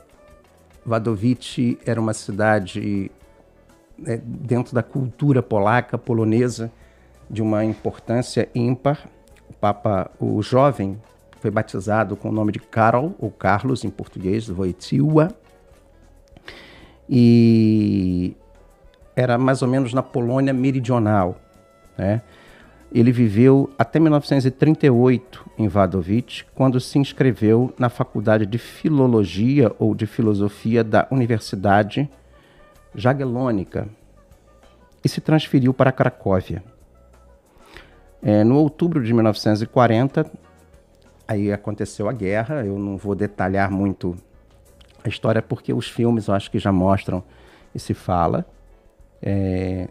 Wadowice 0.84 1.78
era 1.84 2.00
uma 2.00 2.14
cidade 2.14 3.10
é, 4.06 4.16
dentro 4.16 4.74
da 4.74 4.82
cultura 4.82 5.42
polaca, 5.42 5.98
polonesa, 5.98 6.70
de 7.28 7.42
uma 7.42 7.64
importância 7.64 8.48
ímpar. 8.54 9.08
O 9.50 9.52
Papa, 9.54 10.10
o 10.18 10.42
jovem, 10.42 11.00
foi 11.40 11.50
batizado 11.50 12.16
com 12.16 12.30
o 12.30 12.32
nome 12.32 12.52
de 12.52 12.58
Karol, 12.58 13.14
ou 13.18 13.30
Carlos 13.30 13.84
em 13.84 13.90
português, 13.90 14.48
Wojtyła. 14.48 15.28
E 17.08 18.36
era 19.14 19.38
mais 19.38 19.62
ou 19.62 19.68
menos 19.68 19.92
na 19.92 20.02
Polônia 20.02 20.52
meridional. 20.52 21.36
Né? 21.96 22.22
Ele 22.90 23.12
viveu 23.12 23.70
até 23.78 24.00
1938 24.00 25.44
em 25.58 25.68
Wadowice, 25.68 26.44
quando 26.54 26.80
se 26.80 26.98
inscreveu 26.98 27.72
na 27.78 27.90
Faculdade 27.90 28.46
de 28.46 28.56
Filologia 28.56 29.74
ou 29.78 29.94
de 29.94 30.06
Filosofia 30.06 30.82
da 30.82 31.06
Universidade 31.10 32.08
Jagiellônica 32.94 33.88
e 35.04 35.08
se 35.08 35.20
transferiu 35.20 35.74
para 35.74 35.92
Cracóvia. 35.92 36.62
É, 38.22 38.42
no 38.42 38.56
outubro 38.56 39.04
de 39.04 39.12
1940, 39.12 40.30
aí 41.26 41.52
aconteceu 41.52 42.08
a 42.08 42.12
guerra. 42.12 42.64
Eu 42.64 42.78
não 42.78 42.96
vou 42.96 43.14
detalhar 43.14 43.70
muito 43.70 44.16
a 45.04 45.08
história 45.08 45.42
porque 45.42 45.72
os 45.72 45.88
filmes 45.88 46.26
eu 46.26 46.34
acho 46.34 46.50
que 46.50 46.58
já 46.58 46.72
mostram 46.72 47.22
e 47.74 47.78
se 47.78 47.94
fala. 47.94 48.46
É, 49.22 49.88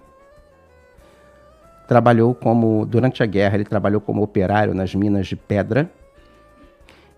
trabalhou 1.88 2.36
como 2.36 2.86
durante 2.86 3.24
a 3.24 3.25
guerra 3.25 3.56
ele 3.56 3.63
trabalhou 3.63 4.01
como 4.01 4.22
operário 4.22 4.74
nas 4.74 4.94
minas 4.94 5.27
de 5.27 5.36
pedra 5.36 5.89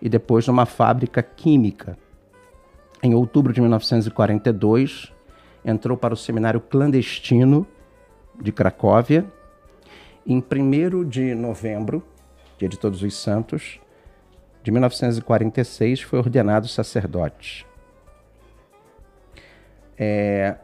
e 0.01 0.07
depois 0.07 0.47
numa 0.47 0.65
fábrica 0.65 1.21
química. 1.23 1.97
Em 3.01 3.13
outubro 3.13 3.51
de 3.51 3.61
1942, 3.61 5.11
entrou 5.63 5.97
para 5.97 6.13
o 6.13 6.17
seminário 6.17 6.61
clandestino 6.61 7.65
de 8.39 8.51
Cracóvia. 8.51 9.25
Em 10.25 10.37
1 10.37 11.05
de 11.05 11.33
novembro, 11.33 12.03
dia 12.57 12.69
de 12.69 12.77
Todos 12.77 13.01
os 13.01 13.15
Santos, 13.15 13.79
de 14.61 14.71
1946, 14.71 16.01
foi 16.01 16.19
ordenado 16.19 16.67
sacerdote. 16.67 17.65
É, 19.97 20.55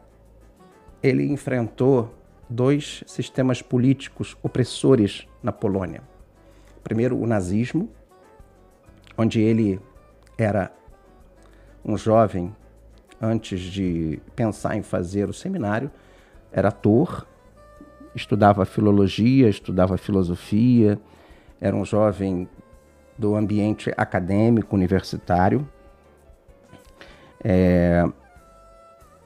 ele 1.02 1.24
enfrentou 1.30 2.15
dois 2.48 3.02
sistemas 3.06 3.60
políticos 3.60 4.36
opressores 4.42 5.26
na 5.42 5.52
Polônia. 5.52 6.02
Primeiro, 6.82 7.18
o 7.18 7.26
nazismo, 7.26 7.90
onde 9.18 9.40
ele 9.40 9.80
era 10.38 10.70
um 11.84 11.96
jovem 11.96 12.54
antes 13.20 13.60
de 13.60 14.20
pensar 14.34 14.76
em 14.76 14.82
fazer 14.82 15.28
o 15.28 15.32
seminário, 15.32 15.90
era 16.52 16.68
ator, 16.68 17.26
estudava 18.14 18.64
filologia, 18.64 19.48
estudava 19.48 19.96
filosofia, 19.96 20.98
era 21.60 21.74
um 21.74 21.84
jovem 21.84 22.48
do 23.16 23.34
ambiente 23.34 23.92
acadêmico 23.96 24.74
universitário. 24.74 25.66
É, 27.42 28.04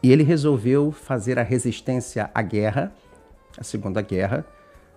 e 0.02 0.10
ele 0.10 0.22
resolveu 0.22 0.92
fazer 0.92 1.38
a 1.38 1.42
resistência 1.42 2.30
à 2.34 2.42
guerra, 2.42 2.92
a 3.58 3.64
Segunda 3.64 4.00
Guerra, 4.00 4.44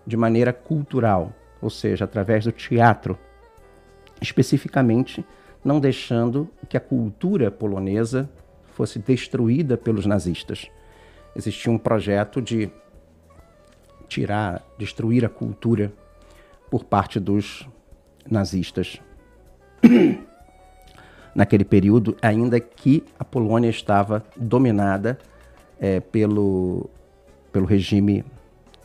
de 0.06 0.18
maneira 0.18 0.52
cultural, 0.52 1.34
ou 1.62 1.70
seja, 1.70 2.06
através 2.06 2.44
do 2.44 2.52
teatro, 2.52 3.18
especificamente 4.22 5.26
não 5.64 5.80
deixando 5.80 6.50
que 6.68 6.76
a 6.76 6.80
cultura 6.80 7.50
polonesa 7.50 8.30
fosse 8.74 9.00
destruída 9.00 9.78
pelos 9.78 10.06
nazistas. 10.06 10.70
Existia 11.36 11.72
um 11.72 11.78
projeto 11.78 12.42
de 12.42 12.70
tirar, 14.08 14.64
destruir 14.78 15.26
a 15.26 15.30
cultura 15.30 15.92
por 16.70 16.84
parte 16.84 17.20
dos 17.20 17.68
nazistas. 18.30 19.00
Naquele 21.34 21.64
período, 21.64 22.16
ainda 22.22 22.60
que 22.60 23.04
a 23.18 23.24
Polônia 23.24 23.70
estava 23.70 24.24
dominada 24.36 25.18
é, 25.80 26.00
pelo, 26.00 26.90
pelo 27.52 27.66
regime 27.66 28.24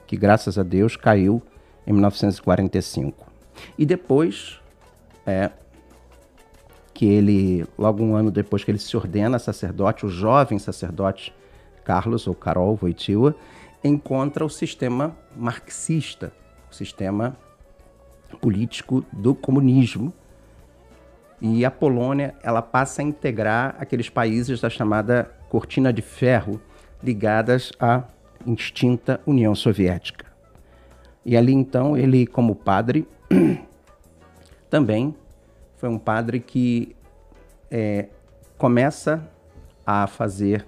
que, 0.08 0.16
graças 0.16 0.58
a 0.58 0.64
Deus, 0.64 0.96
caiu 0.96 1.40
em 1.86 1.92
1945. 1.92 3.30
E 3.78 3.84
depois, 3.84 4.58
é, 5.26 5.50
que 6.94 7.06
ele, 7.06 7.66
logo 7.78 8.02
um 8.02 8.16
ano 8.16 8.30
depois 8.30 8.64
que 8.64 8.70
ele 8.70 8.78
se 8.78 8.96
ordena 8.96 9.38
sacerdote, 9.38 10.06
o 10.06 10.08
jovem 10.08 10.58
sacerdote 10.58 11.32
Carlos, 11.84 12.26
ou 12.26 12.34
Carol 12.34 12.78
Wojtyła, 12.82 13.34
encontra 13.84 14.44
o 14.44 14.50
sistema 14.50 15.16
marxista, 15.36 16.32
o 16.70 16.74
sistema 16.74 17.36
político 18.40 19.04
do 19.12 19.34
comunismo. 19.34 20.12
E 21.40 21.64
a 21.64 21.70
Polônia 21.70 22.34
ela 22.42 22.62
passa 22.62 23.02
a 23.02 23.04
integrar 23.04 23.76
aqueles 23.78 24.08
países 24.08 24.60
da 24.60 24.68
chamada 24.68 25.30
cortina 25.48 25.92
de 25.92 26.02
ferro 26.02 26.60
ligadas 27.02 27.72
à 27.78 28.04
extinta 28.47 29.21
União 29.26 29.54
Soviética. 29.54 30.26
E 31.25 31.37
ali 31.37 31.52
então 31.52 31.97
ele, 31.97 32.26
como 32.26 32.54
padre, 32.54 33.06
também 34.71 35.15
foi 35.76 35.89
um 35.89 35.99
padre 35.99 36.41
que 36.41 36.97
é, 37.71 38.08
começa 38.56 39.28
a 39.86 40.06
fazer 40.06 40.67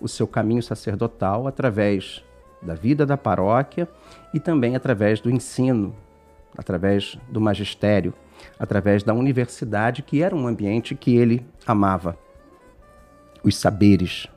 o 0.00 0.08
seu 0.08 0.26
caminho 0.26 0.62
sacerdotal 0.62 1.46
através 1.46 2.24
da 2.60 2.74
vida 2.74 3.06
da 3.06 3.16
paróquia 3.16 3.88
e 4.32 4.38
também 4.38 4.76
através 4.76 5.20
do 5.20 5.30
ensino, 5.30 5.94
através 6.56 7.18
do 7.28 7.40
magistério, 7.40 8.12
através 8.58 9.02
da 9.02 9.14
universidade, 9.14 10.02
que 10.02 10.22
era 10.22 10.34
um 10.34 10.46
ambiente 10.46 10.94
que 10.94 11.16
ele 11.16 11.44
amava, 11.66 12.16
os 13.42 13.56
saberes. 13.56 14.28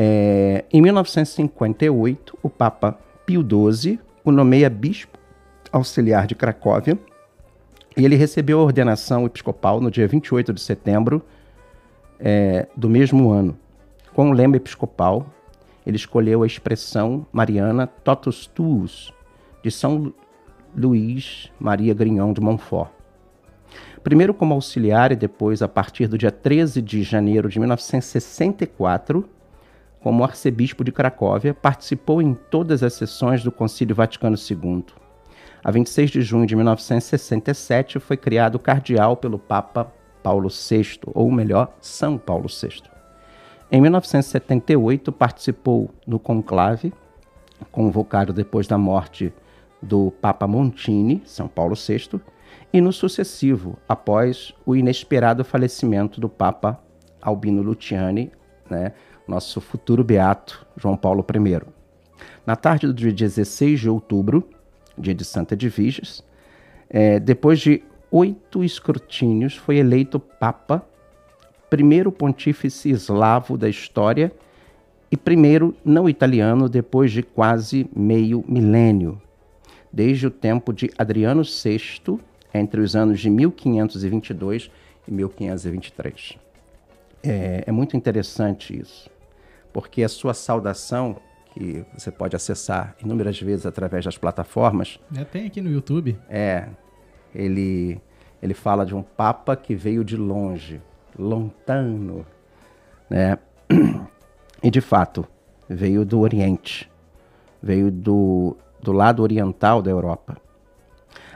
É, 0.00 0.64
em 0.72 0.80
1958, 0.80 2.38
o 2.40 2.48
Papa 2.48 2.96
Pio 3.26 3.42
XII 3.42 3.98
o 4.24 4.30
nomeia 4.30 4.70
bispo 4.70 5.18
auxiliar 5.72 6.24
de 6.24 6.36
Cracóvia 6.36 6.96
e 7.96 8.04
ele 8.04 8.14
recebeu 8.14 8.60
a 8.60 8.62
ordenação 8.62 9.26
episcopal 9.26 9.80
no 9.80 9.90
dia 9.90 10.06
28 10.06 10.52
de 10.52 10.60
setembro 10.60 11.20
é, 12.20 12.68
do 12.76 12.88
mesmo 12.88 13.32
ano. 13.32 13.58
Com 14.14 14.30
o 14.30 14.32
lema 14.32 14.56
episcopal, 14.56 15.26
ele 15.84 15.96
escolheu 15.96 16.44
a 16.44 16.46
expressão 16.46 17.26
mariana 17.32 17.88
Totus 17.88 18.46
Tuus, 18.46 19.12
de 19.64 19.70
São 19.72 20.14
Luís 20.76 21.50
Maria 21.58 21.92
Grignon 21.92 22.32
de 22.32 22.40
Montfort. 22.40 22.90
Primeiro 24.04 24.32
como 24.32 24.54
auxiliar 24.54 25.10
e 25.10 25.16
depois, 25.16 25.60
a 25.60 25.66
partir 25.66 26.06
do 26.06 26.16
dia 26.16 26.30
13 26.30 26.80
de 26.80 27.02
janeiro 27.02 27.48
de 27.48 27.58
1964, 27.58 29.28
como 30.00 30.24
arcebispo 30.24 30.84
de 30.84 30.92
Cracóvia, 30.92 31.54
participou 31.54 32.22
em 32.22 32.34
todas 32.34 32.82
as 32.82 32.94
sessões 32.94 33.42
do 33.42 33.50
Concílio 33.50 33.94
Vaticano 33.94 34.36
II 34.36 34.84
a 35.62 35.70
26 35.70 36.10
de 36.10 36.22
junho 36.22 36.46
de 36.46 36.54
1967 36.54 37.98
foi 37.98 38.16
criado 38.16 38.58
cardeal 38.58 39.16
pelo 39.16 39.38
Papa 39.38 39.92
Paulo 40.22 40.48
VI, 40.48 41.00
ou 41.14 41.30
melhor, 41.30 41.76
São 41.80 42.16
Paulo 42.16 42.46
VI. 42.48 42.82
Em 43.70 43.80
1978 43.80 45.10
participou 45.12 45.90
no 46.06 46.18
conclave, 46.18 46.92
convocado 47.72 48.32
depois 48.32 48.66
da 48.66 48.78
morte 48.78 49.32
do 49.82 50.12
Papa 50.22 50.46
Montini, 50.46 51.22
São 51.24 51.48
Paulo 51.48 51.74
VI, 51.74 52.20
e 52.72 52.80
no 52.80 52.92
sucessivo, 52.92 53.76
após 53.88 54.54
o 54.64 54.76
inesperado 54.76 55.44
falecimento 55.44 56.20
do 56.20 56.28
Papa 56.28 56.80
Albino 57.20 57.62
Luciani, 57.62 58.30
né, 58.70 58.92
nosso 59.28 59.60
futuro 59.60 60.02
beato 60.02 60.66
João 60.76 60.96
Paulo 60.96 61.24
I. 61.28 61.60
Na 62.46 62.56
tarde 62.56 62.86
do 62.86 62.94
dia 62.94 63.12
16 63.12 63.78
de 63.78 63.90
outubro, 63.90 64.48
dia 64.96 65.14
de 65.14 65.24
Santa 65.24 65.54
Edviges, 65.54 66.24
é, 66.88 67.20
depois 67.20 67.60
de 67.60 67.82
oito 68.10 68.64
escrutínios, 68.64 69.54
foi 69.54 69.76
eleito 69.76 70.18
Papa, 70.18 70.84
primeiro 71.68 72.10
pontífice 72.10 72.90
eslavo 72.90 73.58
da 73.58 73.68
história 73.68 74.32
e 75.10 75.16
primeiro 75.16 75.74
não 75.84 76.08
italiano 76.08 76.68
depois 76.68 77.12
de 77.12 77.22
quase 77.22 77.88
meio 77.94 78.42
milênio, 78.48 79.20
desde 79.92 80.26
o 80.26 80.30
tempo 80.30 80.72
de 80.72 80.90
Adriano 80.96 81.42
VI, 81.42 82.18
entre 82.54 82.80
os 82.80 82.96
anos 82.96 83.20
de 83.20 83.28
1522 83.28 84.70
e 85.06 85.12
1523. 85.12 86.38
É, 87.22 87.64
é 87.66 87.72
muito 87.72 87.96
interessante 87.96 88.78
isso, 88.78 89.10
porque 89.72 90.02
a 90.02 90.08
sua 90.08 90.34
saudação 90.34 91.16
que 91.52 91.84
você 91.96 92.10
pode 92.10 92.36
acessar 92.36 92.94
inúmeras 93.02 93.40
vezes 93.40 93.66
através 93.66 94.04
das 94.04 94.16
plataformas. 94.16 95.00
É, 95.16 95.24
tem 95.24 95.46
aqui 95.46 95.60
no 95.60 95.70
YouTube. 95.70 96.18
É. 96.28 96.68
Ele, 97.34 98.00
ele 98.42 98.54
fala 98.54 98.84
de 98.84 98.94
um 98.94 99.02
Papa 99.02 99.56
que 99.56 99.74
veio 99.74 100.04
de 100.04 100.16
longe, 100.16 100.80
lontano, 101.18 102.24
né? 103.08 103.38
E 104.60 104.72
de 104.72 104.80
fato, 104.80 105.24
veio 105.68 106.04
do 106.04 106.18
Oriente, 106.18 106.90
veio 107.62 107.92
do, 107.92 108.56
do 108.82 108.90
lado 108.90 109.22
oriental 109.22 109.80
da 109.80 109.88
Europa. 109.88 110.36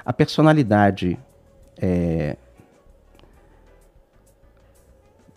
A 0.05 0.13
personalidade 0.13 1.17
é, 1.81 2.37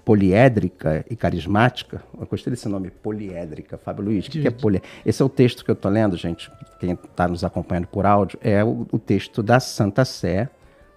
poliédrica 0.05 1.03
e 1.09 1.15
carismática. 1.15 2.03
Eu 2.17 2.27
gostei 2.27 2.51
desse 2.51 2.69
nome, 2.69 2.91
poliédrica. 2.91 3.75
Fábio 3.75 4.05
Luiz, 4.05 4.27
o 4.27 4.31
que, 4.31 4.43
que 4.43 4.47
é 4.47 4.51
poliédrica? 4.51 4.93
Esse 5.03 5.21
é 5.21 5.25
o 5.25 5.29
texto 5.29 5.65
que 5.65 5.71
eu 5.71 5.73
estou 5.73 5.91
lendo, 5.91 6.15
gente. 6.15 6.51
Quem 6.79 6.91
está 6.91 7.27
nos 7.27 7.43
acompanhando 7.43 7.87
por 7.87 8.05
áudio, 8.05 8.37
é 8.41 8.63
o, 8.63 8.85
o, 8.91 8.99
texto 8.99 9.41
da 9.41 9.59
Santa 9.59 10.05
Sé, 10.05 10.47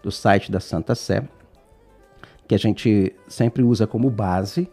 do 0.03 0.13
site 0.13 0.53
da 0.53 0.61
Santa 0.61 0.95
Sé, 0.95 1.23
que 2.47 2.55
a 2.55 2.59
gente 2.59 3.15
sempre 3.27 3.63
usa 3.63 3.87
como 3.87 4.11
base 4.11 4.69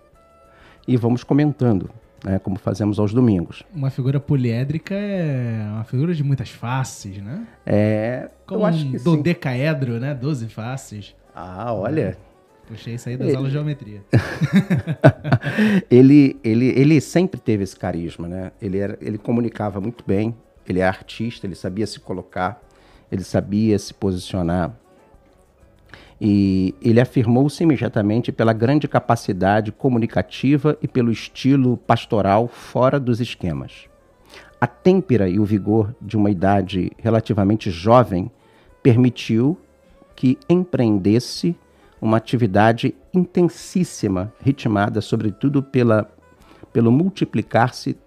e 0.86 0.98
vamos 0.98 1.24
comentando. 1.24 1.90
Né, 2.24 2.40
como 2.40 2.58
fazemos 2.58 2.98
aos 2.98 3.14
domingos. 3.14 3.62
Uma 3.72 3.92
figura 3.92 4.20
poliédrica 4.20 4.96
é 4.96 5.64
uma 5.70 5.84
figura 5.84 6.12
de 6.12 6.24
muitas 6.24 6.50
faces, 6.50 7.22
né? 7.22 7.46
É, 7.64 8.32
como 8.48 8.62
eu 8.62 8.66
acho 8.66 8.90
que 8.90 8.98
um 8.98 9.04
dodecaedro, 9.04 10.00
né? 10.00 10.16
Doze 10.16 10.48
faces. 10.48 11.14
Ah, 11.36 11.72
olha, 11.72 12.18
Puxei 12.68 12.96
isso 12.96 13.10
aí 13.10 13.18
das 13.18 13.28
ele... 13.28 13.38
aulas 13.38 13.52
de 13.52 13.58
geometria. 13.58 14.02
ele, 15.90 16.38
ele, 16.44 16.68
ele 16.70 17.00
sempre 17.00 17.40
teve 17.40 17.64
esse 17.64 17.76
carisma, 17.76 18.28
né? 18.28 18.52
Ele, 18.62 18.80
era, 18.80 18.98
ele 19.02 19.18
comunicava 19.18 19.80
muito 19.80 20.04
bem, 20.06 20.36
ele 20.68 20.80
é 20.80 20.88
artista, 20.88 21.46
ele 21.46 21.56
sabia 21.56 21.86
se 21.86 22.00
colocar, 22.00 22.62
ele 23.12 23.24
sabia 23.24 23.78
se 23.78 23.94
posicionar. 23.94 24.76
E 26.20 26.74
ele 26.82 27.00
afirmou-se 27.00 27.62
imediatamente 27.62 28.32
pela 28.32 28.54
grande 28.54 28.88
capacidade 28.88 29.72
comunicativa 29.72 30.78
e 30.82 30.88
pelo 30.88 31.12
estilo 31.12 31.78
pastoral 31.78 32.48
fora 32.48 33.00
dos 33.00 33.20
esquemas. 33.20 33.88
A 34.60 34.66
têmpera 34.66 35.28
e 35.28 35.40
o 35.40 35.46
vigor 35.46 35.94
de 36.02 36.16
uma 36.18 36.32
idade 36.32 36.92
relativamente 36.98 37.70
jovem 37.70 38.32
permitiu 38.82 39.58
que 40.16 40.38
empreendesse 40.50 41.56
uma 42.02 42.18
atividade 42.18 42.94
intensíssima, 43.14 44.34
ritmada 44.42 45.02
sobretudo 45.02 45.64
pela, 45.64 46.10
pelo 46.72 46.92
multiplicar-se 46.92 47.98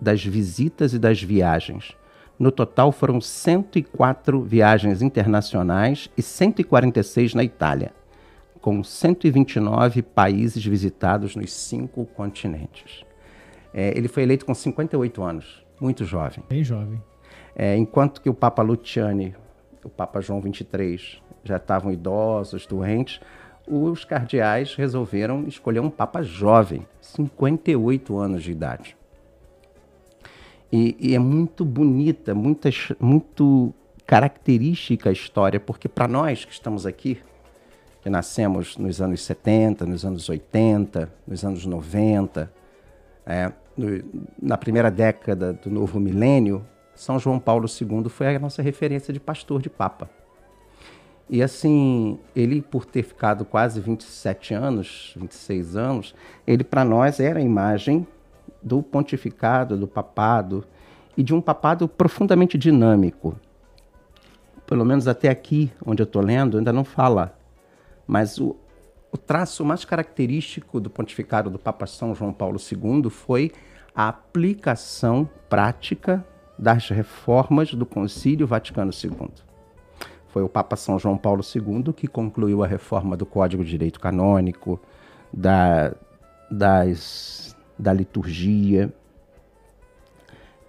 das 0.00 0.24
visitas 0.24 0.92
e 0.92 0.98
das 0.98 1.22
viagens. 1.22 1.96
No 2.38 2.52
total 2.52 2.92
foram 2.92 3.20
104 3.20 4.42
viagens 4.42 5.00
internacionais 5.00 6.10
e 6.16 6.22
146 6.22 7.34
na 7.34 7.42
Itália, 7.42 7.92
com 8.60 8.84
129 8.84 10.02
países 10.02 10.64
visitados 10.64 11.34
nos 11.34 11.52
cinco 11.52 12.04
continentes. 12.04 13.04
É, 13.72 13.96
ele 13.96 14.08
foi 14.08 14.22
eleito 14.22 14.44
com 14.44 14.54
58 14.54 15.22
anos, 15.22 15.64
muito 15.80 16.04
jovem. 16.04 16.44
Bem 16.48 16.62
jovem. 16.62 17.02
É, 17.54 17.74
enquanto 17.74 18.20
que 18.20 18.28
o 18.28 18.34
Papa 18.34 18.62
Luciani, 18.62 19.34
o 19.86 19.88
Papa 19.88 20.20
João 20.20 20.42
XXIII, 20.42 21.22
já 21.44 21.56
estavam 21.56 21.92
idosos, 21.92 22.66
doentes, 22.66 23.20
os 23.66 24.04
cardeais 24.04 24.74
resolveram 24.74 25.46
escolher 25.46 25.80
um 25.80 25.90
Papa 25.90 26.22
jovem, 26.22 26.86
58 27.00 28.18
anos 28.18 28.42
de 28.42 28.52
idade. 28.52 28.96
E, 30.70 30.96
e 30.98 31.14
é 31.14 31.18
muito 31.18 31.64
bonita, 31.64 32.34
muita, 32.34 32.68
muito 32.98 33.72
característica 34.04 35.08
a 35.08 35.12
história, 35.12 35.60
porque 35.60 35.88
para 35.88 36.08
nós 36.08 36.44
que 36.44 36.52
estamos 36.52 36.84
aqui, 36.84 37.18
que 38.02 38.10
nascemos 38.10 38.76
nos 38.76 39.00
anos 39.00 39.22
70, 39.22 39.86
nos 39.86 40.04
anos 40.04 40.28
80, 40.28 41.12
nos 41.26 41.44
anos 41.44 41.64
90, 41.64 42.52
é, 43.24 43.52
no, 43.76 44.04
na 44.40 44.56
primeira 44.56 44.90
década 44.90 45.52
do 45.52 45.70
novo 45.70 45.98
milênio, 45.98 46.64
São 46.96 47.18
João 47.18 47.38
Paulo 47.38 47.66
II 47.68 48.08
foi 48.08 48.34
a 48.34 48.38
nossa 48.38 48.62
referência 48.62 49.12
de 49.12 49.20
pastor 49.20 49.60
de 49.60 49.68
Papa. 49.68 50.10
E 51.28 51.42
assim, 51.42 52.18
ele 52.34 52.62
por 52.62 52.86
ter 52.86 53.02
ficado 53.02 53.44
quase 53.44 53.80
27 53.80 54.54
anos, 54.54 55.12
26 55.16 55.76
anos, 55.76 56.14
ele 56.46 56.64
para 56.64 56.84
nós 56.84 57.20
era 57.20 57.38
a 57.38 57.42
imagem 57.42 58.06
do 58.62 58.82
pontificado, 58.82 59.76
do 59.76 59.86
papado, 59.86 60.64
e 61.16 61.22
de 61.22 61.34
um 61.34 61.40
papado 61.40 61.88
profundamente 61.88 62.56
dinâmico. 62.56 63.36
Pelo 64.66 64.84
menos 64.84 65.08
até 65.08 65.28
aqui, 65.28 65.72
onde 65.84 66.02
eu 66.02 66.04
estou 66.04 66.22
lendo, 66.22 66.58
ainda 66.58 66.72
não 66.72 66.84
fala. 66.84 67.36
Mas 68.06 68.38
o, 68.38 68.56
o 69.10 69.16
traço 69.16 69.64
mais 69.64 69.84
característico 69.84 70.80
do 70.80 70.90
pontificado 70.90 71.50
do 71.50 71.58
Papa 71.58 71.86
São 71.86 72.14
João 72.14 72.32
Paulo 72.32 72.58
II 72.58 73.10
foi 73.10 73.52
a 73.94 74.08
aplicação 74.08 75.28
prática 75.48 76.24
das 76.58 76.88
reformas 76.88 77.72
do 77.74 77.84
Concílio 77.84 78.46
Vaticano 78.46 78.90
II. 78.92 79.28
Foi 80.28 80.42
o 80.42 80.48
Papa 80.48 80.76
São 80.76 80.98
João 80.98 81.16
Paulo 81.16 81.42
II 81.42 81.92
que 81.92 82.06
concluiu 82.06 82.62
a 82.62 82.66
reforma 82.66 83.16
do 83.16 83.24
Código 83.24 83.64
de 83.64 83.70
Direito 83.70 83.98
Canônico, 83.98 84.80
da, 85.32 85.94
das, 86.50 87.56
da 87.78 87.92
liturgia. 87.92 88.92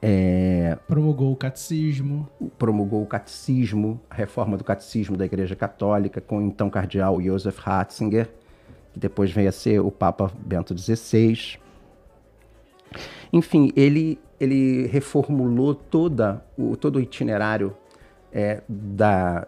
É, 0.01 0.77
promulgou 0.87 1.33
o 1.33 1.35
catecismo. 1.35 2.27
Promulgou 2.57 3.01
o 3.01 3.05
catecismo, 3.05 3.99
a 4.09 4.15
reforma 4.15 4.57
do 4.57 4.63
catecismo 4.63 5.17
da 5.17 5.25
Igreja 5.25 5.55
Católica, 5.55 6.21
com 6.21 6.37
o 6.37 6.41
então 6.41 6.69
cardeal 6.69 7.21
Joseph 7.21 7.57
Ratzinger, 7.57 8.29
que 8.93 8.99
depois 8.99 9.31
veio 9.31 9.49
a 9.49 9.51
ser 9.51 9.79
o 9.79 9.91
Papa 9.91 10.31
Bento 10.45 10.77
XVI. 10.77 11.57
Enfim, 13.33 13.71
ele, 13.75 14.19
ele 14.39 14.87
reformulou 14.87 15.73
toda 15.73 16.43
o, 16.57 16.75
todo 16.75 16.97
o 16.97 17.01
itinerário 17.01 17.75
é, 18.31 18.61
da, 18.67 19.47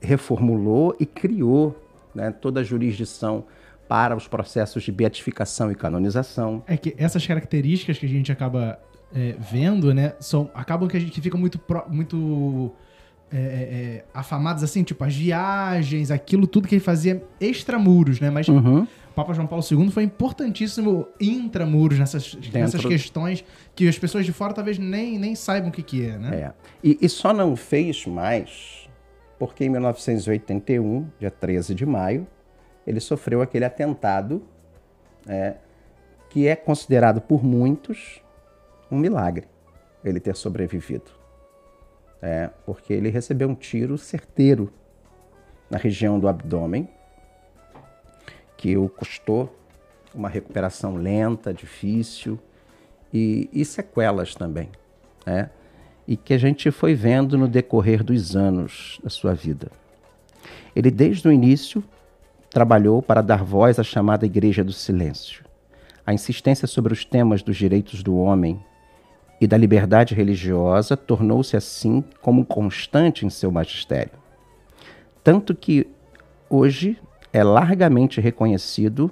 reformulou 0.00 0.96
e 0.98 1.06
criou 1.06 1.76
né, 2.14 2.30
toda 2.30 2.60
a 2.60 2.62
jurisdição 2.62 3.44
para 3.88 4.14
os 4.14 4.28
processos 4.28 4.82
de 4.82 4.92
beatificação 4.92 5.72
e 5.72 5.74
canonização. 5.74 6.62
É 6.66 6.76
que 6.76 6.94
essas 6.98 7.26
características 7.26 7.98
que 7.98 8.06
a 8.06 8.08
gente 8.08 8.30
acaba 8.30 8.78
é, 9.14 9.34
vendo, 9.38 9.94
né, 9.94 10.14
são 10.20 10.50
acabam 10.54 10.88
que 10.88 10.96
a 10.96 11.00
gente 11.00 11.20
fica 11.20 11.36
muito 11.36 11.58
muito 11.88 12.72
é, 13.30 13.36
é, 13.36 13.40
é, 13.40 14.04
afamados 14.12 14.62
assim, 14.62 14.82
tipo 14.82 15.02
as 15.04 15.14
viagens, 15.14 16.10
aquilo 16.10 16.46
tudo 16.46 16.68
que 16.68 16.74
ele 16.74 16.80
fazia 16.80 17.22
extramuros, 17.40 18.20
né? 18.20 18.30
Mas 18.30 18.48
uhum. 18.48 18.86
Papa 19.18 19.34
João 19.34 19.48
Paulo 19.48 19.64
II 19.68 19.90
foi 19.90 20.04
importantíssimo 20.04 21.08
intramuros 21.20 21.98
nessas, 21.98 22.38
nessas 22.52 22.84
questões 22.86 23.44
que 23.74 23.88
as 23.88 23.98
pessoas 23.98 24.24
de 24.24 24.32
fora 24.32 24.54
talvez 24.54 24.78
nem, 24.78 25.18
nem 25.18 25.34
saibam 25.34 25.70
o 25.70 25.72
que, 25.72 25.82
que 25.82 26.06
é, 26.06 26.16
né? 26.16 26.36
É. 26.36 26.52
E, 26.84 26.98
e 27.02 27.08
só 27.08 27.32
não 27.32 27.56
fez 27.56 28.06
mais 28.06 28.88
porque 29.36 29.64
em 29.64 29.70
1981, 29.70 31.08
dia 31.18 31.32
13 31.32 31.74
de 31.74 31.84
maio, 31.84 32.28
ele 32.86 33.00
sofreu 33.00 33.42
aquele 33.42 33.64
atentado 33.64 34.40
é, 35.26 35.56
que 36.30 36.46
é 36.46 36.54
considerado 36.54 37.20
por 37.20 37.42
muitos 37.42 38.22
um 38.88 38.96
milagre 38.96 39.48
ele 40.04 40.20
ter 40.20 40.36
sobrevivido. 40.36 41.10
É, 42.22 42.50
porque 42.64 42.92
ele 42.92 43.10
recebeu 43.10 43.48
um 43.48 43.54
tiro 43.56 43.98
certeiro 43.98 44.72
na 45.68 45.76
região 45.76 46.20
do 46.20 46.28
abdômen, 46.28 46.88
que 48.58 48.76
o 48.76 48.90
custou 48.90 49.56
uma 50.14 50.28
recuperação 50.28 50.96
lenta, 50.96 51.54
difícil 51.54 52.38
e, 53.10 53.48
e 53.50 53.64
sequelas 53.64 54.34
também. 54.34 54.68
É 55.24 55.48
e 56.08 56.16
que 56.16 56.32
a 56.32 56.38
gente 56.38 56.70
foi 56.70 56.94
vendo 56.94 57.36
no 57.36 57.46
decorrer 57.46 58.02
dos 58.02 58.34
anos 58.34 58.98
da 59.04 59.10
sua 59.10 59.34
vida. 59.34 59.70
Ele, 60.74 60.90
desde 60.90 61.28
o 61.28 61.32
início, 61.32 61.84
trabalhou 62.48 63.02
para 63.02 63.20
dar 63.20 63.44
voz 63.44 63.78
à 63.78 63.82
chamada 63.82 64.24
Igreja 64.24 64.64
do 64.64 64.72
Silêncio. 64.72 65.44
A 66.06 66.14
insistência 66.14 66.66
sobre 66.66 66.94
os 66.94 67.04
temas 67.04 67.42
dos 67.42 67.58
direitos 67.58 68.02
do 68.02 68.16
homem 68.16 68.58
e 69.38 69.46
da 69.46 69.58
liberdade 69.58 70.14
religiosa 70.14 70.96
tornou-se 70.96 71.54
assim 71.54 72.02
como 72.22 72.46
constante 72.46 73.26
em 73.26 73.30
seu 73.30 73.52
magistério. 73.52 74.18
Tanto 75.22 75.54
que 75.54 75.86
hoje 76.48 76.98
é 77.32 77.42
largamente 77.42 78.20
reconhecido 78.20 79.10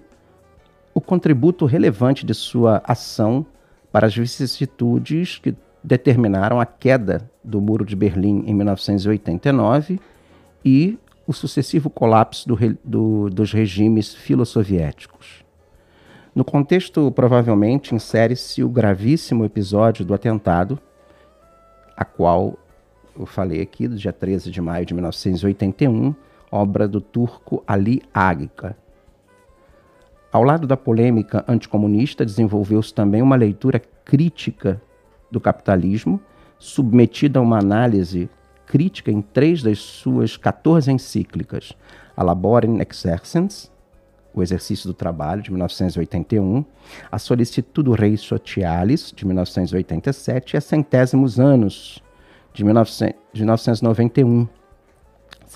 o 0.94 1.00
contributo 1.00 1.66
relevante 1.66 2.24
de 2.24 2.32
sua 2.32 2.82
ação 2.84 3.44
para 3.92 4.06
as 4.06 4.16
vicissitudes 4.16 5.38
que 5.38 5.54
determinaram 5.82 6.58
a 6.58 6.66
queda 6.66 7.30
do 7.44 7.60
Muro 7.60 7.84
de 7.84 7.94
Berlim 7.94 8.44
em 8.46 8.54
1989 8.54 10.00
e 10.64 10.98
o 11.26 11.32
sucessivo 11.32 11.90
colapso 11.90 12.48
do, 12.48 12.56
do, 12.84 13.30
dos 13.30 13.52
regimes 13.52 14.14
filosoviéticos. 14.14 15.44
No 16.34 16.44
contexto, 16.44 17.10
provavelmente, 17.12 17.94
insere-se 17.94 18.62
o 18.62 18.68
gravíssimo 18.68 19.44
episódio 19.44 20.04
do 20.04 20.12
atentado, 20.12 20.78
a 21.96 22.04
qual 22.04 22.58
eu 23.18 23.24
falei 23.24 23.62
aqui, 23.62 23.88
do 23.88 23.96
dia 23.96 24.12
13 24.12 24.50
de 24.50 24.60
maio 24.60 24.84
de 24.84 24.92
1981, 24.92 26.14
obra 26.56 26.88
do 26.88 27.00
turco 27.00 27.62
Ali 27.66 28.02
Agca. 28.12 28.76
Ao 30.32 30.42
lado 30.42 30.66
da 30.66 30.76
polêmica 30.76 31.44
anticomunista, 31.46 32.24
desenvolveu-se 32.24 32.92
também 32.92 33.22
uma 33.22 33.36
leitura 33.36 33.80
crítica 34.04 34.80
do 35.30 35.40
capitalismo, 35.40 36.20
submetida 36.58 37.38
a 37.38 37.42
uma 37.42 37.58
análise 37.58 38.28
crítica 38.66 39.10
em 39.10 39.22
três 39.22 39.62
das 39.62 39.78
suas 39.78 40.36
14 40.36 40.90
encíclicas: 40.90 41.72
a 42.16 42.22
Laborem 42.22 42.80
Exercens, 42.80 43.70
o 44.34 44.42
Exercício 44.42 44.88
do 44.88 44.94
Trabalho, 44.94 45.42
de 45.42 45.50
1981, 45.50 46.64
a 47.10 47.18
Solicitudo 47.18 47.92
Rei 47.92 48.16
Socialis, 48.16 49.12
de 49.14 49.24
1987, 49.26 50.54
e 50.54 50.56
a 50.56 50.60
Centésimos 50.60 51.40
Anos, 51.40 52.02
de, 52.52 52.64
1900, 52.64 53.14
de 53.32 53.40
1991. 53.42 54.48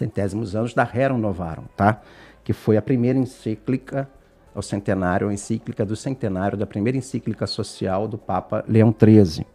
Centésimos 0.01 0.57
Anos 0.57 0.73
da 0.73 0.83
Rerum 0.83 1.19
Novarum, 1.19 1.65
tá? 1.77 2.01
que 2.43 2.55
foi 2.55 2.79
a 2.79 2.83
primeira 2.83 3.19
encíclica 3.19 4.09
ao 4.55 4.63
centenário, 4.63 5.29
a 5.29 5.33
encíclica 5.33 5.85
do 5.85 5.95
centenário 5.95 6.57
da 6.57 6.67
primeira 6.67 6.97
encíclica 6.97 7.47
social 7.47 8.09
do 8.09 8.17
Papa 8.17 8.65
Leão 8.67 8.95
XIII. 8.99 9.47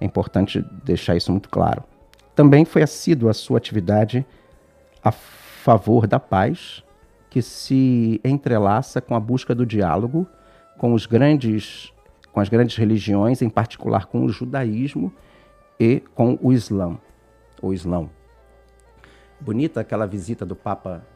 É 0.00 0.04
importante 0.04 0.64
deixar 0.84 1.16
isso 1.16 1.30
muito 1.30 1.48
claro. 1.48 1.84
Também 2.34 2.64
foi 2.64 2.82
assíduo 2.82 3.28
a 3.28 3.34
sua 3.34 3.58
atividade 3.58 4.26
a 5.02 5.12
favor 5.12 6.08
da 6.08 6.18
paz, 6.18 6.82
que 7.30 7.40
se 7.40 8.20
entrelaça 8.24 9.00
com 9.00 9.14
a 9.14 9.20
busca 9.20 9.54
do 9.54 9.64
diálogo 9.64 10.26
com 10.76 10.92
os 10.92 11.06
grandes 11.06 11.92
com 12.32 12.40
as 12.40 12.48
grandes 12.48 12.76
religiões, 12.76 13.42
em 13.42 13.48
particular 13.48 14.06
com 14.06 14.24
o 14.24 14.28
judaísmo 14.28 15.12
e 15.78 16.00
com 16.14 16.38
o 16.42 16.52
Islã. 16.52 16.98
O 17.62 17.72
Islã. 17.72 18.08
Bonita 19.40 19.80
aquela 19.80 20.06
visita 20.06 20.44
do 20.44 20.56
Papa 20.56 21.06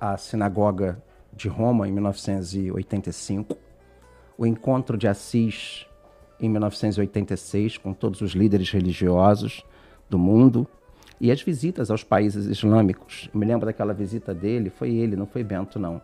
à 0.00 0.16
sinagoga 0.16 1.02
de 1.32 1.48
Roma 1.48 1.88
em 1.88 1.92
1985, 1.92 3.56
o 4.36 4.46
encontro 4.46 4.96
de 4.96 5.08
Assis 5.08 5.86
em 6.38 6.48
1986 6.50 7.78
com 7.78 7.92
todos 7.94 8.20
os 8.20 8.32
líderes 8.32 8.70
religiosos 8.70 9.64
do 10.08 10.18
mundo 10.18 10.66
e 11.18 11.30
as 11.30 11.40
visitas 11.40 11.90
aos 11.90 12.04
países 12.04 12.44
islâmicos. 12.46 13.30
Eu 13.32 13.40
me 13.40 13.46
lembro 13.46 13.64
daquela 13.64 13.94
visita 13.94 14.34
dele, 14.34 14.68
foi 14.68 14.94
ele, 14.94 15.16
não 15.16 15.26
foi 15.26 15.42
Bento 15.42 15.78
não. 15.78 16.00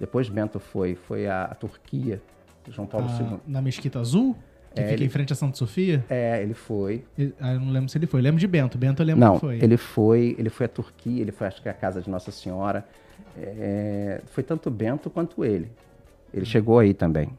Depois 0.00 0.28
Bento 0.28 0.58
foi, 0.58 0.96
foi 0.96 1.28
a, 1.28 1.44
a 1.44 1.54
Turquia, 1.54 2.20
João 2.68 2.86
Paulo 2.86 3.06
Ah, 3.08 3.22
II. 3.22 3.40
Na 3.46 3.62
Mesquita 3.62 4.00
Azul? 4.00 4.36
Que 4.76 4.82
É, 4.82 4.84
fica 4.84 4.94
ele- 4.94 5.04
em 5.06 5.08
frente 5.08 5.32
a 5.32 5.36
Santa 5.36 5.56
Sofia? 5.56 6.04
É, 6.08 6.42
ele 6.42 6.52
foi. 6.54 7.02
Ele- 7.18 7.34
Ah, 7.40 7.54
eu 7.54 7.60
não 7.60 7.70
lembro 7.72 7.88
se 7.88 7.96
ele 7.98 8.06
foi. 8.06 8.20
Eu 8.20 8.24
lembro 8.24 8.38
de 8.38 8.46
Bento. 8.46 8.76
Bento 8.78 9.02
eu 9.02 9.06
lembro 9.06 9.20
Não, 9.24 9.34
que 9.34 9.40
foi. 9.40 9.58
ele 9.62 9.76
foi, 9.76 10.36
ele 10.38 10.50
foi 10.50 10.66
à 10.66 10.68
Turquia, 10.68 11.20
ele 11.22 11.32
foi 11.32 11.46
acho 11.46 11.60
que 11.62 11.68
à 11.68 11.72
casa 11.72 12.00
de 12.02 12.10
Nossa 12.10 12.30
Senhora. 12.30 12.86
É, 13.36 14.20
foi 14.26 14.42
tanto 14.44 14.70
Bento 14.70 15.10
quanto 15.10 15.44
ele. 15.44 15.70
Ele 16.32 16.44
chegou 16.44 16.78
aí 16.78 16.92
também 16.92 17.30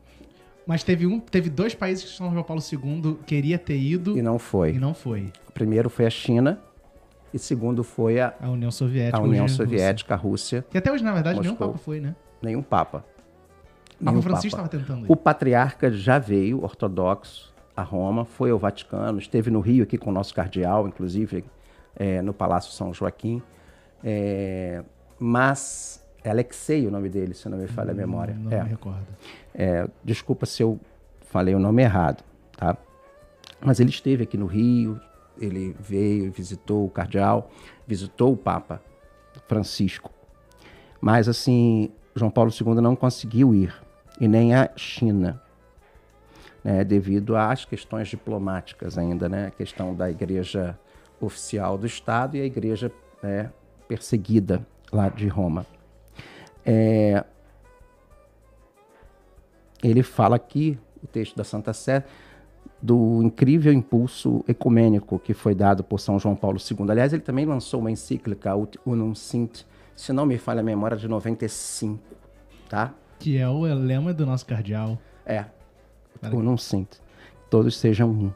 Mas 0.66 0.84
teve 0.84 1.06
um, 1.06 1.20
teve 1.20 1.50
dois 1.50 1.76
países 1.76 2.06
que 2.06 2.18
São 2.18 2.32
João 2.32 2.44
Paulo 2.44 2.62
II 2.62 3.18
queria 3.26 3.58
ter 3.60 3.78
ido 3.78 4.18
e 4.18 4.22
não 4.22 4.38
foi. 4.40 4.72
e 4.72 4.80
não 4.80 4.94
foi. 4.94 5.32
O 5.48 5.52
primeiro 5.52 5.90
foi 5.90 6.06
a 6.06 6.10
China 6.10 6.60
e 7.34 7.38
segundo 7.40 7.84
foi 7.84 8.20
a, 8.20 8.34
A 8.42 8.50
União 8.50 8.72
Soviética. 8.72 9.18
a 9.18 9.22
União. 9.22 9.48
Soviética, 9.48 10.14
a 10.14 10.18
Rússia. 10.18 10.66
Que 10.70 10.78
até 10.78 10.92
hoje, 10.92 11.04
na 11.04 11.14
verdade, 11.14 11.40
nenhum 11.40 11.52
Moscou. 11.52 11.68
Papa 11.70 11.80
foi, 11.80 12.00
né? 12.00 12.16
Nenhum 12.42 12.62
papa. 12.64 13.06
O 14.00 14.06
Papa 14.06 14.22
Francisco 14.22 14.60
estava 14.60 14.68
tentando 14.70 15.06
ir. 15.06 15.12
O 15.12 15.16
patriarca 15.16 15.92
já 15.92 16.20
veio, 16.20 16.64
ortodoxo, 16.64 17.54
a 17.76 17.82
Roma, 17.82 18.26
foi 18.26 18.52
ao 18.52 18.58
Vaticano, 18.60 19.20
esteve 19.20 19.50
no 19.52 19.60
Rio 19.60 19.84
aqui 19.84 19.98
com 19.98 20.10
o 20.10 20.14
nosso 20.14 20.34
cardeal, 20.34 20.88
inclusive 20.88 21.44
é, 21.96 22.22
no 22.22 22.34
Palácio 22.34 22.72
São 22.72 22.94
Joaquim. 22.94 23.42
É, 24.04 24.84
mas 25.20 26.04
é 26.24 26.30
Alexei 26.30 26.86
o 26.88 26.92
nome 26.92 27.10
dele, 27.10 27.34
se 27.34 27.48
não 27.50 27.58
me 27.58 27.68
falha 27.68 27.92
a 27.92 27.96
memória. 27.96 28.36
Não 28.36 28.52
É. 28.52 28.64
me 28.64 28.70
recordo. 28.70 29.08
É, 29.54 29.88
desculpa 30.04 30.46
se 30.46 30.62
eu 30.62 30.80
falei 31.22 31.56
o 31.56 31.60
nome 31.60 31.82
errado, 31.84 32.24
tá? 32.56 32.78
Mas 33.60 33.80
ele 33.80 33.90
esteve 33.90 34.24
aqui 34.24 34.38
no 34.38 34.46
Rio, 34.46 35.00
ele 35.40 35.76
veio, 35.80 36.32
visitou 36.32 36.86
o 36.86 36.90
cardeal, 36.90 37.50
visitou 37.88 38.34
o 38.34 38.38
Papa 38.38 38.82
Francisco. 39.48 40.12
Mas, 41.02 41.28
assim, 41.28 41.92
João 42.16 42.32
Paulo 42.32 42.52
II 42.52 42.76
não 42.82 42.96
conseguiu 42.96 43.54
ir, 43.54 43.74
e 44.20 44.28
nem 44.28 44.54
a 44.56 44.70
China, 44.76 45.42
né, 46.64 46.84
devido 46.84 47.36
às 47.36 47.66
questões 47.66 48.08
diplomáticas 48.08 48.98
ainda, 48.98 49.30
né? 49.30 49.48
A 49.48 49.52
questão 49.52 49.94
da 49.96 50.10
igreja 50.10 50.78
oficial 51.20 51.78
do 51.78 51.86
Estado 51.86 52.36
e 52.38 52.42
a 52.42 52.46
igreja 52.46 52.92
né, 53.22 53.52
perseguida 53.88 54.66
lá 54.92 55.10
de 55.10 55.28
Roma. 55.28 55.66
É, 56.66 57.24
ele 59.84 60.04
fala 60.04 60.36
aqui, 60.36 60.78
o 61.04 61.08
texto 61.08 61.36
da 61.36 61.44
Santa 61.44 61.74
Sé, 61.74 62.04
do 62.82 63.22
incrível 63.24 63.74
impulso 63.74 64.44
ecumênico 64.48 65.18
que 65.18 65.34
foi 65.34 65.56
dado 65.56 65.84
por 65.84 66.00
São 66.00 66.20
João 66.20 66.36
Paulo 66.36 66.60
II. 66.60 66.92
Aliás, 66.92 67.14
ele 67.14 67.24
também 67.24 67.46
lançou 67.46 67.80
uma 67.80 67.90
encíclica, 67.90 68.52
Unum 68.86 69.16
Sint, 69.16 69.64
se 69.96 70.14
não 70.14 70.26
me 70.26 70.38
falha 70.38 70.60
a 70.60 70.64
memória, 70.64 70.96
de 70.96 71.08
95, 71.08 72.00
tá? 72.70 72.94
Que 73.20 73.38
é 73.38 73.48
o 73.48 73.62
lema 73.62 74.14
do 74.14 74.26
nosso 74.26 74.46
cardeal. 74.46 74.98
É, 75.26 75.46
Maravilha. 76.22 76.42
Unum 76.42 76.58
Sint. 76.58 76.88
Todos 77.50 77.78
sejam 77.78 78.10
um. 78.10 78.32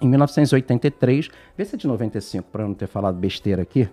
Em 0.00 0.08
1983, 0.08 1.30
vê 1.56 1.64
se 1.64 1.74
é 1.74 1.78
de 1.78 1.86
95, 1.86 2.48
para 2.50 2.62
eu 2.62 2.68
não 2.68 2.74
ter 2.74 2.86
falado 2.86 3.16
besteira 3.16 3.62
aqui, 3.62 3.88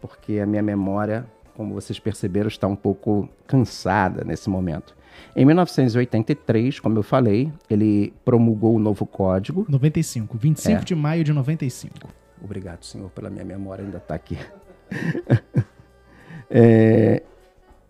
porque 0.00 0.38
a 0.38 0.46
minha 0.46 0.62
memória, 0.62 1.24
como 1.54 1.72
vocês 1.72 1.98
perceberam, 1.98 2.48
está 2.48 2.66
um 2.66 2.76
pouco 2.76 3.28
cansada 3.46 4.24
nesse 4.24 4.50
momento. 4.50 4.94
Em 5.34 5.44
1983, 5.46 6.80
como 6.80 6.98
eu 6.98 7.02
falei, 7.02 7.50
ele 7.70 8.12
promulgou 8.24 8.74
o 8.74 8.78
novo 8.78 9.06
código. 9.06 9.64
95. 9.68 10.36
25 10.36 10.80
É. 10.80 10.84
de 10.84 10.94
maio 10.94 11.24
de 11.24 11.32
95. 11.32 12.08
Obrigado, 12.42 12.82
senhor, 12.84 13.08
pela 13.10 13.30
minha 13.30 13.44
memória, 13.44 13.84
ainda 13.84 13.98
está 13.98 14.14
aqui. 14.14 14.36
É, 16.54 17.22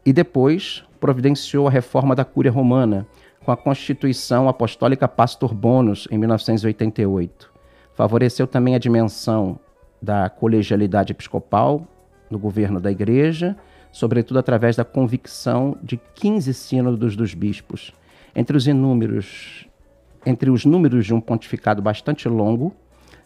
e 0.07 0.12
depois 0.12 0.85
providenciou 1.02 1.66
a 1.66 1.70
reforma 1.70 2.14
da 2.14 2.24
Cúria 2.24 2.52
Romana, 2.52 3.08
com 3.44 3.50
a 3.50 3.56
Constituição 3.56 4.48
Apostólica 4.48 5.08
Pastor 5.08 5.52
Bonus, 5.52 6.06
em 6.12 6.16
1988. 6.16 7.50
Favoreceu 7.92 8.46
também 8.46 8.76
a 8.76 8.78
dimensão 8.78 9.58
da 10.00 10.30
colegialidade 10.30 11.10
episcopal 11.10 11.84
no 12.30 12.38
governo 12.38 12.78
da 12.78 12.88
Igreja, 12.88 13.56
sobretudo 13.90 14.38
através 14.38 14.76
da 14.76 14.84
convicção 14.84 15.76
de 15.82 16.00
15 16.14 16.54
sínodos 16.54 17.16
dos 17.16 17.34
bispos. 17.34 17.92
Entre 18.32 18.56
os 18.56 18.68
inúmeros, 18.68 19.66
entre 20.24 20.50
os 20.50 20.64
números 20.64 21.04
de 21.04 21.12
um 21.12 21.20
pontificado 21.20 21.82
bastante 21.82 22.28
longo, 22.28 22.72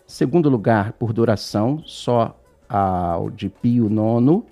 segundo 0.06 0.48
lugar 0.48 0.94
por 0.94 1.12
duração, 1.12 1.82
só 1.84 2.40
ao 2.70 3.30
de 3.30 3.50
Pio 3.50 3.86
IX, 3.86 4.42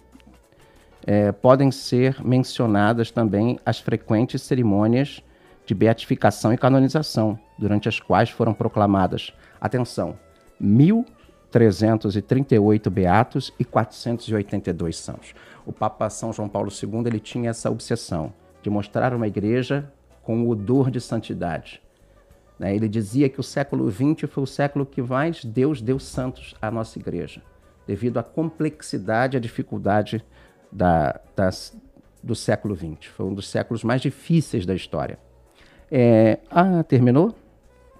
eh, 1.06 1.32
podem 1.32 1.70
ser 1.70 2.24
mencionadas 2.24 3.10
também 3.10 3.58
as 3.64 3.78
frequentes 3.78 4.42
cerimônias 4.42 5.22
de 5.66 5.74
beatificação 5.74 6.52
e 6.52 6.58
canonização, 6.58 7.38
durante 7.58 7.88
as 7.88 7.98
quais 8.00 8.30
foram 8.30 8.52
proclamadas, 8.52 9.32
atenção, 9.60 10.18
1.338 10.62 12.90
beatos 12.90 13.52
e 13.58 13.64
482 13.64 14.98
sãos. 14.98 15.34
O 15.64 15.72
Papa 15.72 16.10
São 16.10 16.32
João 16.32 16.48
Paulo 16.48 16.70
II 16.70 17.04
ele 17.06 17.20
tinha 17.20 17.50
essa 17.50 17.70
obsessão 17.70 18.32
de 18.62 18.70
mostrar 18.70 19.14
uma 19.14 19.26
igreja 19.26 19.90
com 20.22 20.42
o 20.42 20.48
odor 20.48 20.90
de 20.90 21.00
santidade. 21.00 21.82
né? 22.58 22.74
Ele 22.74 22.88
dizia 22.88 23.28
que 23.28 23.38
o 23.40 23.42
século 23.42 23.90
XX 23.90 24.30
foi 24.30 24.42
o 24.42 24.46
século 24.46 24.86
que 24.86 25.02
mais 25.02 25.44
Deus 25.44 25.82
deu 25.82 25.98
santos 25.98 26.54
à 26.60 26.70
nossa 26.70 26.98
igreja, 26.98 27.42
devido 27.86 28.18
à 28.18 28.22
complexidade 28.22 29.36
e 29.36 29.38
à 29.38 29.40
dificuldade 29.40 30.24
da- 30.74 31.20
das- 31.36 31.74
do 32.22 32.34
século 32.34 32.74
XX. 32.74 33.06
Foi 33.16 33.26
um 33.26 33.32
dos 33.34 33.48
séculos 33.48 33.84
mais 33.84 34.00
difíceis 34.02 34.66
da 34.66 34.74
história. 34.74 35.18
É, 35.90 36.38
ah, 36.50 36.82
terminou? 36.82 37.34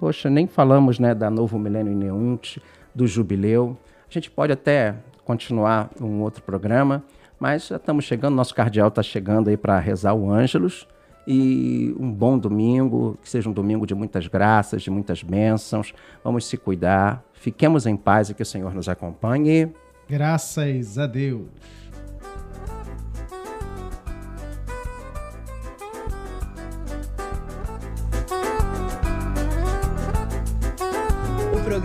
Poxa, 0.00 0.28
nem 0.28 0.46
falamos 0.46 0.98
né, 0.98 1.14
da 1.14 1.30
Novo 1.30 1.58
Milênio 1.58 1.94
Neunte, 1.94 2.60
do 2.94 3.06
Jubileu. 3.06 3.76
A 4.10 4.12
gente 4.12 4.30
pode 4.30 4.52
até 4.52 4.94
continuar 5.24 5.90
um 6.00 6.20
outro 6.20 6.42
programa, 6.42 7.02
mas 7.38 7.68
já 7.68 7.76
estamos 7.76 8.04
chegando, 8.04 8.34
nosso 8.34 8.54
cardeal 8.54 8.88
está 8.88 9.02
chegando 9.02 9.48
aí 9.48 9.56
para 9.56 9.78
rezar 9.78 10.12
o 10.14 10.30
Ângelus. 10.30 10.87
E 11.26 11.94
um 11.98 12.10
bom 12.12 12.38
domingo, 12.38 13.16
que 13.22 13.28
seja 13.30 13.48
um 13.48 13.52
domingo 13.52 13.87
de 13.87 13.94
muitas 13.94 14.26
graças, 14.26 14.82
de 14.82 14.90
muitas 14.90 15.22
bênçãos. 15.22 15.94
Vamos 16.22 16.44
se 16.46 16.58
cuidar, 16.58 17.24
fiquemos 17.32 17.87
em 17.87 17.96
paz 17.96 18.28
e 18.28 18.34
que 18.34 18.42
o 18.42 18.46
Senhor 18.46 18.74
nos 18.74 18.88
acompanhe. 18.90 19.72
Graças 20.06 20.98
a 20.98 21.06
Deus. 21.06 21.46